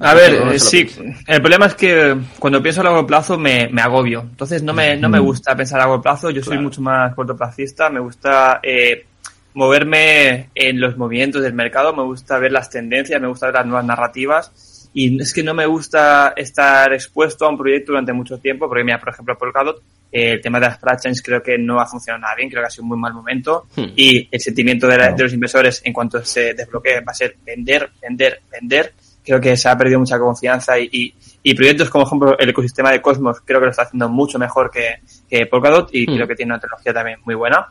[0.00, 0.86] A ver, eh, sí,
[1.26, 4.20] el problema es que cuando pienso a largo plazo me, me agobio.
[4.20, 7.88] Entonces no me, no me gusta pensar a largo plazo, yo soy mucho más cortoplacista,
[7.90, 9.06] me gusta eh,
[9.54, 13.66] moverme en los movimientos del mercado, me gusta ver las tendencias, me gusta ver las
[13.66, 18.38] nuevas narrativas y es que no me gusta estar expuesto a un proyecto durante mucho
[18.38, 19.82] tiempo, porque mira, por ejemplo, Polkadot,
[20.12, 22.68] eh, el tema de las fractions creo que no ha funcionado nada bien, creo que
[22.68, 23.92] ha sido un muy mal momento hmm.
[23.96, 27.36] y el sentimiento de, la, de los inversores en cuanto se desbloquee va a ser
[27.44, 28.92] vender, vender, vender
[29.24, 32.50] creo que se ha perdido mucha confianza y, y, y, proyectos como, por ejemplo, el
[32.50, 36.14] ecosistema de Cosmos creo que lo está haciendo mucho mejor que, que Polkadot y mm.
[36.14, 37.66] creo que tiene una tecnología también muy buena.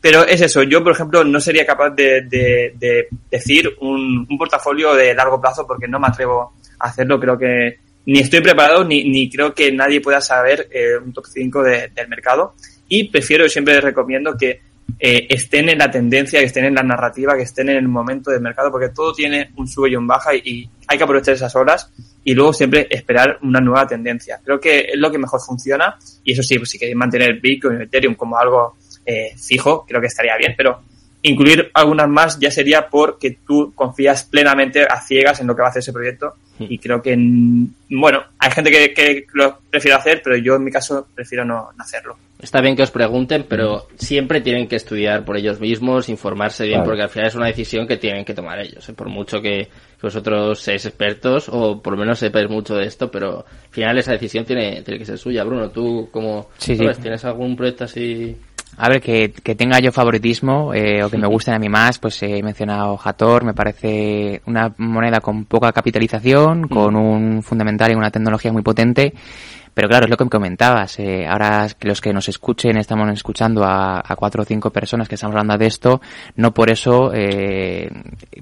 [0.00, 4.38] Pero es eso, yo, por ejemplo, no sería capaz de, de, de decir un, un,
[4.38, 6.54] portafolio de largo plazo porque no me atrevo
[6.88, 7.20] hacerlo.
[7.20, 11.26] Creo que ni estoy preparado ni, ni creo que nadie pueda saber eh, un top
[11.26, 12.54] 5 de, del mercado.
[12.88, 14.60] Y prefiero, siempre recomiendo que
[14.98, 18.30] eh, estén en la tendencia, que estén en la narrativa, que estén en el momento
[18.30, 21.34] del mercado, porque todo tiene un sube y un baja y, y, hay que aprovechar
[21.34, 21.90] esas horas
[22.22, 24.38] y luego siempre esperar una nueva tendencia.
[24.44, 27.80] Creo que es lo que mejor funciona y eso sí, pues si queréis mantener Bitcoin
[27.80, 28.76] y Ethereum como algo
[29.06, 30.82] eh, fijo, creo que estaría bien, pero
[31.24, 35.68] incluir algunas más ya sería porque tú confías plenamente a ciegas en lo que va
[35.68, 37.16] a hacer ese proyecto y creo que,
[37.90, 41.70] bueno, hay gente que, que lo prefiere hacer, pero yo en mi caso prefiero no,
[41.76, 46.08] no hacerlo está bien que os pregunten, pero siempre tienen que estudiar por ellos mismos,
[46.08, 46.90] informarse bien, claro.
[46.90, 48.88] porque al final es una decisión que tienen que tomar ellos.
[48.88, 48.92] ¿eh?
[48.92, 49.68] Por mucho que
[50.00, 54.12] vosotros seáis expertos o por lo menos sepáis mucho de esto, pero al final esa
[54.12, 55.42] decisión tiene, tiene que ser suya.
[55.44, 56.50] Bruno, ¿tú cómo?
[56.58, 56.76] Sí.
[56.76, 58.36] ¿Tienes algún proyecto así?
[58.76, 61.98] A ver, que, que tenga yo favoritismo eh, o que me gusten a mí más,
[61.98, 67.94] pues he mencionado Hator, me parece una moneda con poca capitalización, con un fundamental y
[67.94, 69.14] una tecnología muy potente
[69.74, 70.98] Pero claro, es lo que me comentabas.
[71.00, 75.08] Eh, ahora que los que nos escuchen, estamos escuchando a, a, cuatro o cinco personas
[75.08, 76.00] que estamos hablando de esto,
[76.36, 77.90] no por eso eh,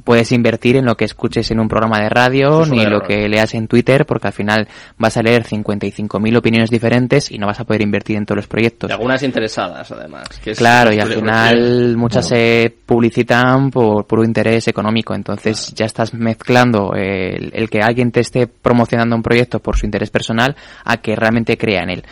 [0.04, 3.54] puedes invertir en lo que escuches en un programa de radio, ni lo que leas
[3.54, 4.68] en Twitter, porque al final
[4.98, 8.46] vas a leer 55.000 opiniones diferentes y no vas a poder invertir en todos los
[8.46, 8.90] proyectos.
[8.90, 10.28] Y algunas interesadas, además.
[10.56, 16.92] claro, y al final muchas se publicitan por puro interés económico, entonces ya estás mezclando
[16.94, 20.54] el, el que alguien te esté promocionando un proyecto por su interés personal
[20.84, 22.04] a que realmente crea en él.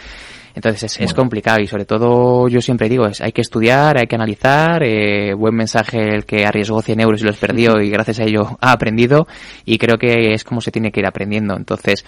[0.55, 4.07] Entonces es, es, complicado y sobre todo yo siempre digo, es, hay que estudiar, hay
[4.07, 8.21] que analizar, eh, buen mensaje el que arriesgó 100 euros y los perdió y gracias
[8.21, 9.27] a ello ha aprendido
[9.65, 11.57] y creo que es como se tiene que ir aprendiendo.
[11.57, 12.05] Entonces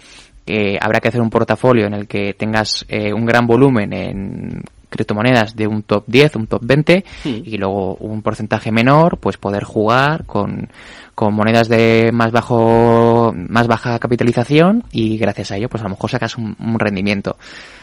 [0.46, 4.62] eh, habrá que hacer un portafolio en el que tengas eh, un gran volumen en
[4.92, 9.64] criptomonedas de un top 10, un top 20 y luego un porcentaje menor, pues poder
[9.64, 10.68] jugar con,
[11.14, 15.90] con monedas de más bajo, más baja capitalización y gracias a ello, pues a lo
[15.90, 17.36] mejor sacas un, un rendimiento.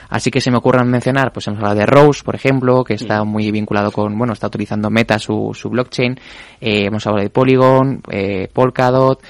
[0.10, 3.24] Así que se me ocurran mencionar, pues hemos hablado de Rose, por ejemplo, que está
[3.24, 6.20] muy vinculado con, bueno, está utilizando Meta su, su blockchain.
[6.60, 9.22] Eh, hemos hablado de Polygon, eh, Polkadot.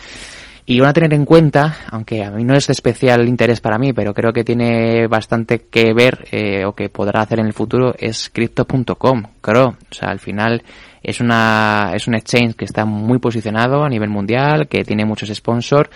[0.66, 3.80] Y van a tener en cuenta, aunque a mí no es de especial interés para
[3.80, 7.54] mí, pero creo que tiene bastante que ver eh, o que podrá hacer en el
[7.54, 9.70] futuro, es crypto.com, creo.
[9.70, 10.62] O sea, al final
[11.04, 15.30] es una es un exchange que está muy posicionado a nivel mundial, que tiene muchos
[15.30, 15.90] sponsors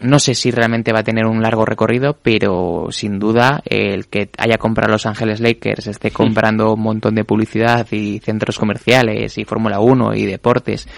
[0.00, 4.30] no sé si realmente va a tener un largo recorrido, pero sin duda el que
[4.38, 9.44] haya comprado Los Ángeles Lakers, esté comprando un montón de publicidad y centros comerciales y
[9.44, 10.88] Fórmula 1 y deportes,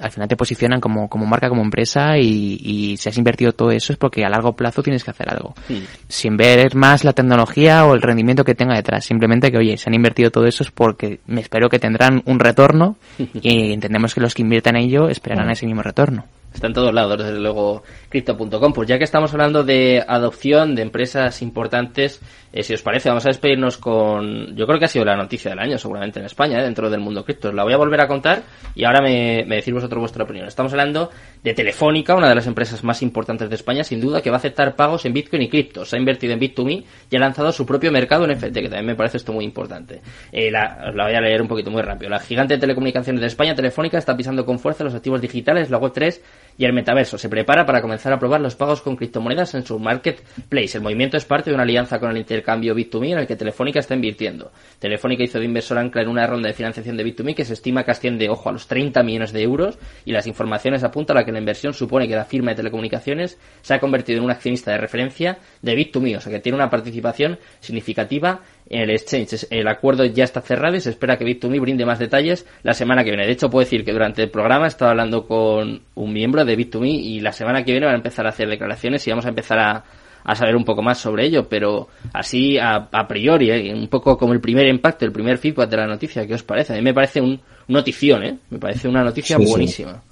[0.00, 3.70] al final te posicionan como, como marca, como empresa y, y, si has invertido todo
[3.70, 5.54] eso es porque a largo plazo tienes que hacer algo.
[5.66, 5.84] Sí.
[6.08, 9.04] Sin ver más la tecnología o el rendimiento que tenga detrás.
[9.04, 12.38] Simplemente que, oye, se han invertido todo eso es porque me espero que tendrán un
[12.38, 12.96] retorno
[13.42, 16.24] y entendemos que los que inviertan en ello esperarán ese mismo retorno.
[16.56, 18.72] Está en todos lados, desde luego, crypto.com.
[18.72, 23.26] Pues ya que estamos hablando de adopción de empresas importantes, eh, si os parece, vamos
[23.26, 24.56] a despedirnos con.
[24.56, 27.00] Yo creo que ha sido la noticia del año, seguramente en España, eh, dentro del
[27.00, 27.52] mundo cripto.
[27.52, 28.42] La voy a volver a contar
[28.74, 30.46] y ahora me, me decís vosotros vuestra opinión.
[30.46, 31.10] Estamos hablando
[31.42, 34.38] de Telefónica, una de las empresas más importantes de España, sin duda, que va a
[34.38, 35.84] aceptar pagos en Bitcoin y cripto.
[35.84, 38.86] Se ha invertido en Bit2Me y ha lanzado su propio mercado en FT, que también
[38.86, 40.00] me parece esto muy importante.
[40.32, 42.08] Eh, la, la voy a leer un poquito muy rápido.
[42.08, 45.78] La gigante de telecomunicaciones de España, Telefónica, está pisando con fuerza los activos digitales, la
[45.78, 46.20] Web3
[46.58, 47.18] y el metaverso.
[47.18, 50.78] Se prepara para comenzar a probar los pagos con criptomonedas en su marketplace.
[50.78, 53.80] El movimiento es parte de una alianza con el intercambio Bit2Me en el que Telefónica
[53.80, 54.52] está invirtiendo.
[54.78, 57.84] Telefónica hizo de inversor ancla en una ronda de financiación de Bit2Me que se estima
[57.84, 61.32] que asciende, ojo, a los 30 millones de euros y las informaciones apuntan a que
[61.32, 64.78] la inversión supone que la firma de telecomunicaciones se ha convertido en un accionista de
[64.78, 69.46] referencia de Bit2Me, o sea que tiene una participación significativa en el exchange.
[69.50, 73.04] El acuerdo ya está cerrado y se espera que Bit2Me brinde más detalles la semana
[73.04, 73.26] que viene.
[73.26, 76.56] De hecho, puedo decir que durante el programa he estado hablando con un miembro de
[76.58, 79.30] Bit2Me y la semana que viene van a empezar a hacer declaraciones y vamos a
[79.30, 79.84] empezar a,
[80.24, 83.72] a saber un poco más sobre ello, pero así a, a priori, ¿eh?
[83.74, 86.72] un poco como el primer impacto, el primer feedback de la noticia, ¿qué os parece?
[86.72, 88.36] A mí me parece un notición, ¿eh?
[88.50, 89.50] Me parece una noticia Sí, sí.
[89.50, 90.02] buenísima.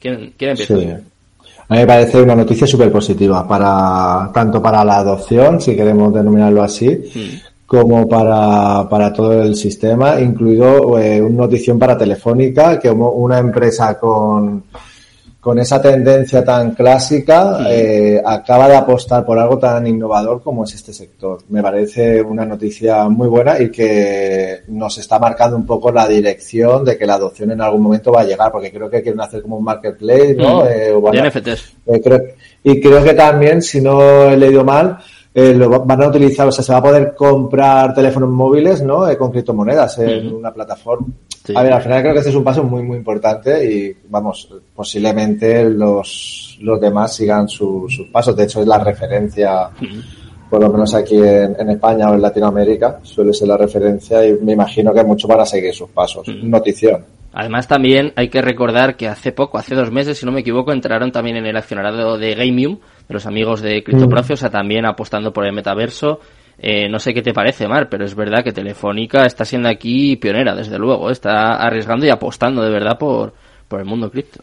[0.00, 0.76] ¿Quién, quién empieza?
[0.78, 0.88] Sí.
[1.68, 6.12] A mí me parece una noticia súper positiva para tanto para la adopción, si queremos
[6.12, 7.20] denominarlo así, Mm.
[7.66, 13.98] como para, para todo el sistema, incluido eh, una notición para Telefónica, que una empresa
[13.98, 14.64] con,
[15.44, 20.74] con esa tendencia tan clásica eh, acaba de apostar por algo tan innovador como es
[20.74, 21.40] este sector.
[21.50, 26.82] Me parece una noticia muy buena y que nos está marcando un poco la dirección
[26.82, 29.42] de que la adopción en algún momento va a llegar, porque creo que quieren hacer
[29.42, 30.64] como un marketplace, ¿no?
[30.64, 30.68] Mm.
[30.68, 31.72] Eh, o NFTs.
[31.88, 32.22] eh, creo-
[32.62, 34.96] y creo que también, si no he leído mal,
[35.34, 38.82] eh, lo va- van a utilizar, o sea, se va a poder comprar teléfonos móviles,
[38.82, 39.08] ¿no?
[39.08, 41.08] Eh, con criptomonedas en una plataforma.
[41.44, 41.52] Sí.
[41.56, 44.48] A ver, al final creo que este es un paso muy, muy importante y, vamos,
[44.74, 48.36] posiblemente los, los demás sigan su- sus pasos.
[48.36, 49.68] De hecho, es la referencia,
[50.48, 54.34] por lo menos aquí en, en España o en Latinoamérica, suele ser la referencia y
[54.40, 56.26] me imagino que muchos van a seguir sus pasos.
[56.42, 57.04] Notición.
[57.32, 60.72] Además también hay que recordar que hace poco, hace dos meses, si no me equivoco,
[60.72, 62.78] entraron también en el accionariado de Gamium,
[63.08, 66.20] de los amigos de CryptoProce, o sea, también apostando por el metaverso.
[66.58, 70.16] Eh, no sé qué te parece, Mar, pero es verdad que Telefónica está siendo aquí
[70.16, 71.10] pionera, desde luego.
[71.10, 73.34] Está arriesgando y apostando de verdad por,
[73.68, 74.40] por el mundo cripto.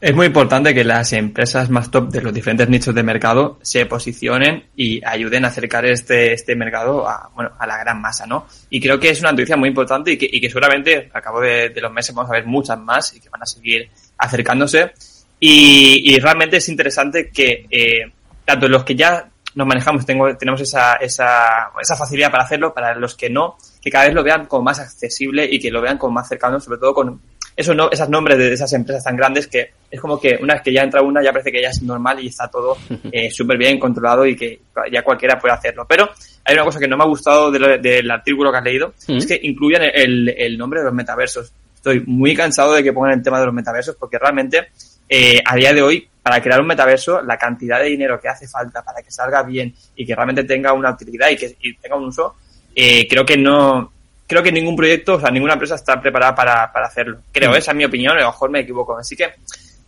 [0.00, 3.86] Es muy importante que las empresas más top de los diferentes nichos de mercado se
[3.86, 8.46] posicionen y ayuden a acercar este, este mercado a, bueno, a la gran masa, ¿no?
[8.68, 11.40] Y creo que es una noticia muy importante y que, y que seguramente al cabo
[11.40, 13.88] de, de los meses vamos a ver muchas más y que van a seguir
[14.18, 14.92] acercándose.
[15.40, 18.10] Y, y realmente es interesante que eh,
[18.44, 22.94] tanto los que ya nos manejamos tengo, tenemos esa, esa, esa facilidad para hacerlo, para
[22.94, 25.98] los que no, que cada vez lo vean como más accesible y que lo vean
[25.98, 27.20] como más cercano, sobre todo con
[27.56, 30.62] esos, no, esos nombres de esas empresas tan grandes que es como que una vez
[30.62, 32.76] que ya entra una ya parece que ya es normal y está todo
[33.12, 34.60] eh, súper bien controlado y que
[34.90, 35.86] ya cualquiera puede hacerlo.
[35.88, 36.08] Pero
[36.44, 39.38] hay una cosa que no me ha gustado del artículo que has leído, es que
[39.42, 41.52] incluyan el, el nombre de los metaversos.
[41.76, 44.68] Estoy muy cansado de que pongan el tema de los metaversos porque realmente
[45.08, 48.48] eh, a día de hoy, para crear un metaverso, la cantidad de dinero que hace
[48.48, 52.04] falta para que salga bien y que realmente tenga una utilidad y que tenga un
[52.04, 52.36] uso,
[52.74, 53.92] eh, creo que no,
[54.26, 57.18] creo que ningún proyecto, o sea, ninguna empresa está preparada para, para hacerlo.
[57.30, 57.56] Creo, mm.
[57.56, 58.96] esa es mi opinión, a lo mejor me equivoco.
[58.96, 59.34] Así que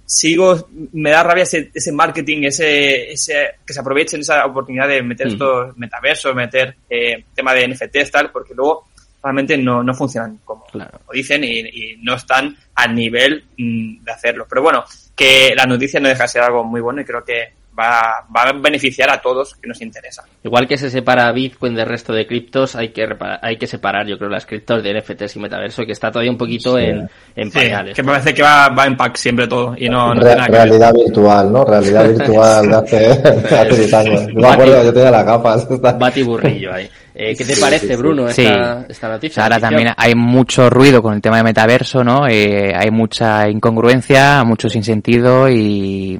[0.04, 5.02] sigo, me da rabia ese, ese marketing, ese, ese, que se aprovechen esa oportunidad de
[5.02, 5.30] meter mm.
[5.30, 8.88] estos metaversos, meter eh, tema de NFTs, tal, porque luego
[9.22, 10.64] realmente no, no funcionan como
[11.12, 14.46] dicen y, y, no están al nivel mm, de hacerlo.
[14.48, 17.52] Pero bueno, que la noticia no deja de ser algo muy bueno y creo que
[17.78, 20.24] va, va a beneficiar a todos que nos interesa.
[20.42, 23.06] Igual que se separa Bitcoin del resto de criptos, hay que
[23.42, 26.38] hay que separar, yo creo, las criptos de NFTs y metaverso, que está todavía un
[26.38, 27.94] poquito en, en pañales.
[27.94, 31.52] que me parece que va, va en pack siempre todo y no, no Realidad virtual,
[31.52, 31.64] ¿no?
[31.64, 34.26] Realidad virtual de hace, hace 10 años.
[34.28, 35.56] Yo me acuerdo, yo tenía la capa.
[35.98, 36.88] Batiburrillo ahí.
[37.18, 39.42] Eh, ¿Qué te parece, Bruno, esta, esta noticia?
[39.42, 42.28] Ahora también hay mucho ruido con el tema de metaverso, ¿no?
[42.28, 46.18] Eh, hay mucha incongruencia, mucho sinsentido y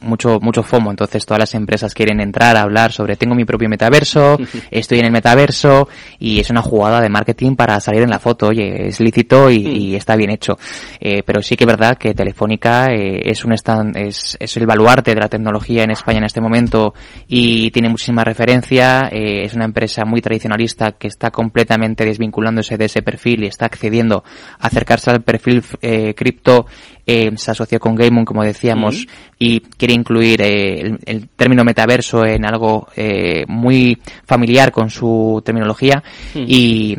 [0.00, 0.90] mucho, mucho FOMO.
[0.90, 4.38] Entonces todas las empresas quieren entrar a hablar sobre tengo mi propio metaverso,
[4.70, 5.88] estoy en el metaverso
[6.18, 8.48] y es una jugada de marketing para salir en la foto.
[8.48, 10.56] Oye, es lícito y, está bien hecho.
[11.00, 15.14] Eh, pero sí que es verdad que Telefónica es un stand, es, es el baluarte
[15.14, 16.94] de la tecnología en España en este momento
[17.26, 19.08] y tiene muchísima referencia.
[19.12, 23.66] es una empresa muy tradicional tradicionalista que está completamente desvinculándose de ese perfil y está
[23.66, 24.22] accediendo
[24.58, 26.66] a acercarse al perfil eh, cripto,
[27.10, 29.06] eh, se asoció con Gameon, como decíamos,
[29.38, 33.96] y quiere incluir eh, el, término metaverso en algo eh, muy
[34.26, 36.02] familiar con su terminología
[36.34, 36.94] y,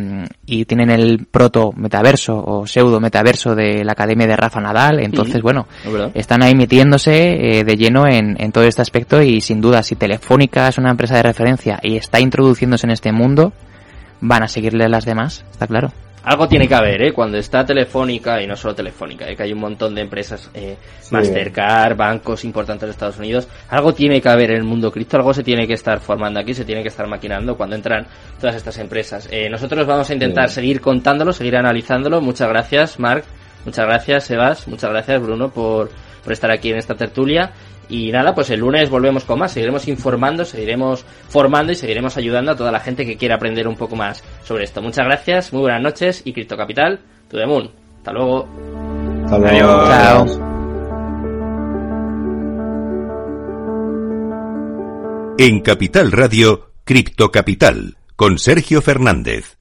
[0.47, 4.99] y, tienen el proto metaverso o pseudo metaverso de la Academia de Rafa Nadal.
[4.99, 5.67] Entonces, bueno,
[6.15, 10.69] están ahí metiéndose de lleno en, en todo este aspecto y sin duda si Telefónica
[10.69, 13.53] es una empresa de referencia y está introduciéndose en este mundo,
[14.21, 15.91] van a seguirle las demás, está claro.
[16.23, 17.13] Algo tiene que haber, ¿eh?
[17.13, 19.35] Cuando está Telefónica, y no solo Telefónica, ¿eh?
[19.35, 20.75] que hay un montón de empresas, eh,
[21.11, 25.33] Mastercard, bancos importantes de Estados Unidos, algo tiene que haber en el mundo cripto, algo
[25.33, 28.05] se tiene que estar formando aquí, se tiene que estar maquinando cuando entran
[28.39, 29.29] todas estas empresas.
[29.31, 32.19] Eh, nosotros vamos a intentar seguir contándolo, seguir analizándolo.
[32.19, 33.23] Muchas gracias, Marc.
[33.65, 34.67] Muchas gracias, Sebas.
[34.67, 35.89] Muchas gracias, Bruno, por,
[36.23, 37.51] por estar aquí en esta tertulia.
[37.89, 42.51] Y nada, pues el lunes volvemos con más, seguiremos informando, seguiremos formando y seguiremos ayudando
[42.51, 44.81] a toda la gente que quiera aprender un poco más sobre esto.
[44.81, 47.71] Muchas gracias, muy buenas noches y Cripto Capital, to the moon.
[47.97, 48.47] Hasta luego.
[49.25, 49.85] Hasta luego.
[49.87, 50.49] Chao.
[55.39, 59.58] En Capital Radio, Cripto Capital, con Sergio Fernández.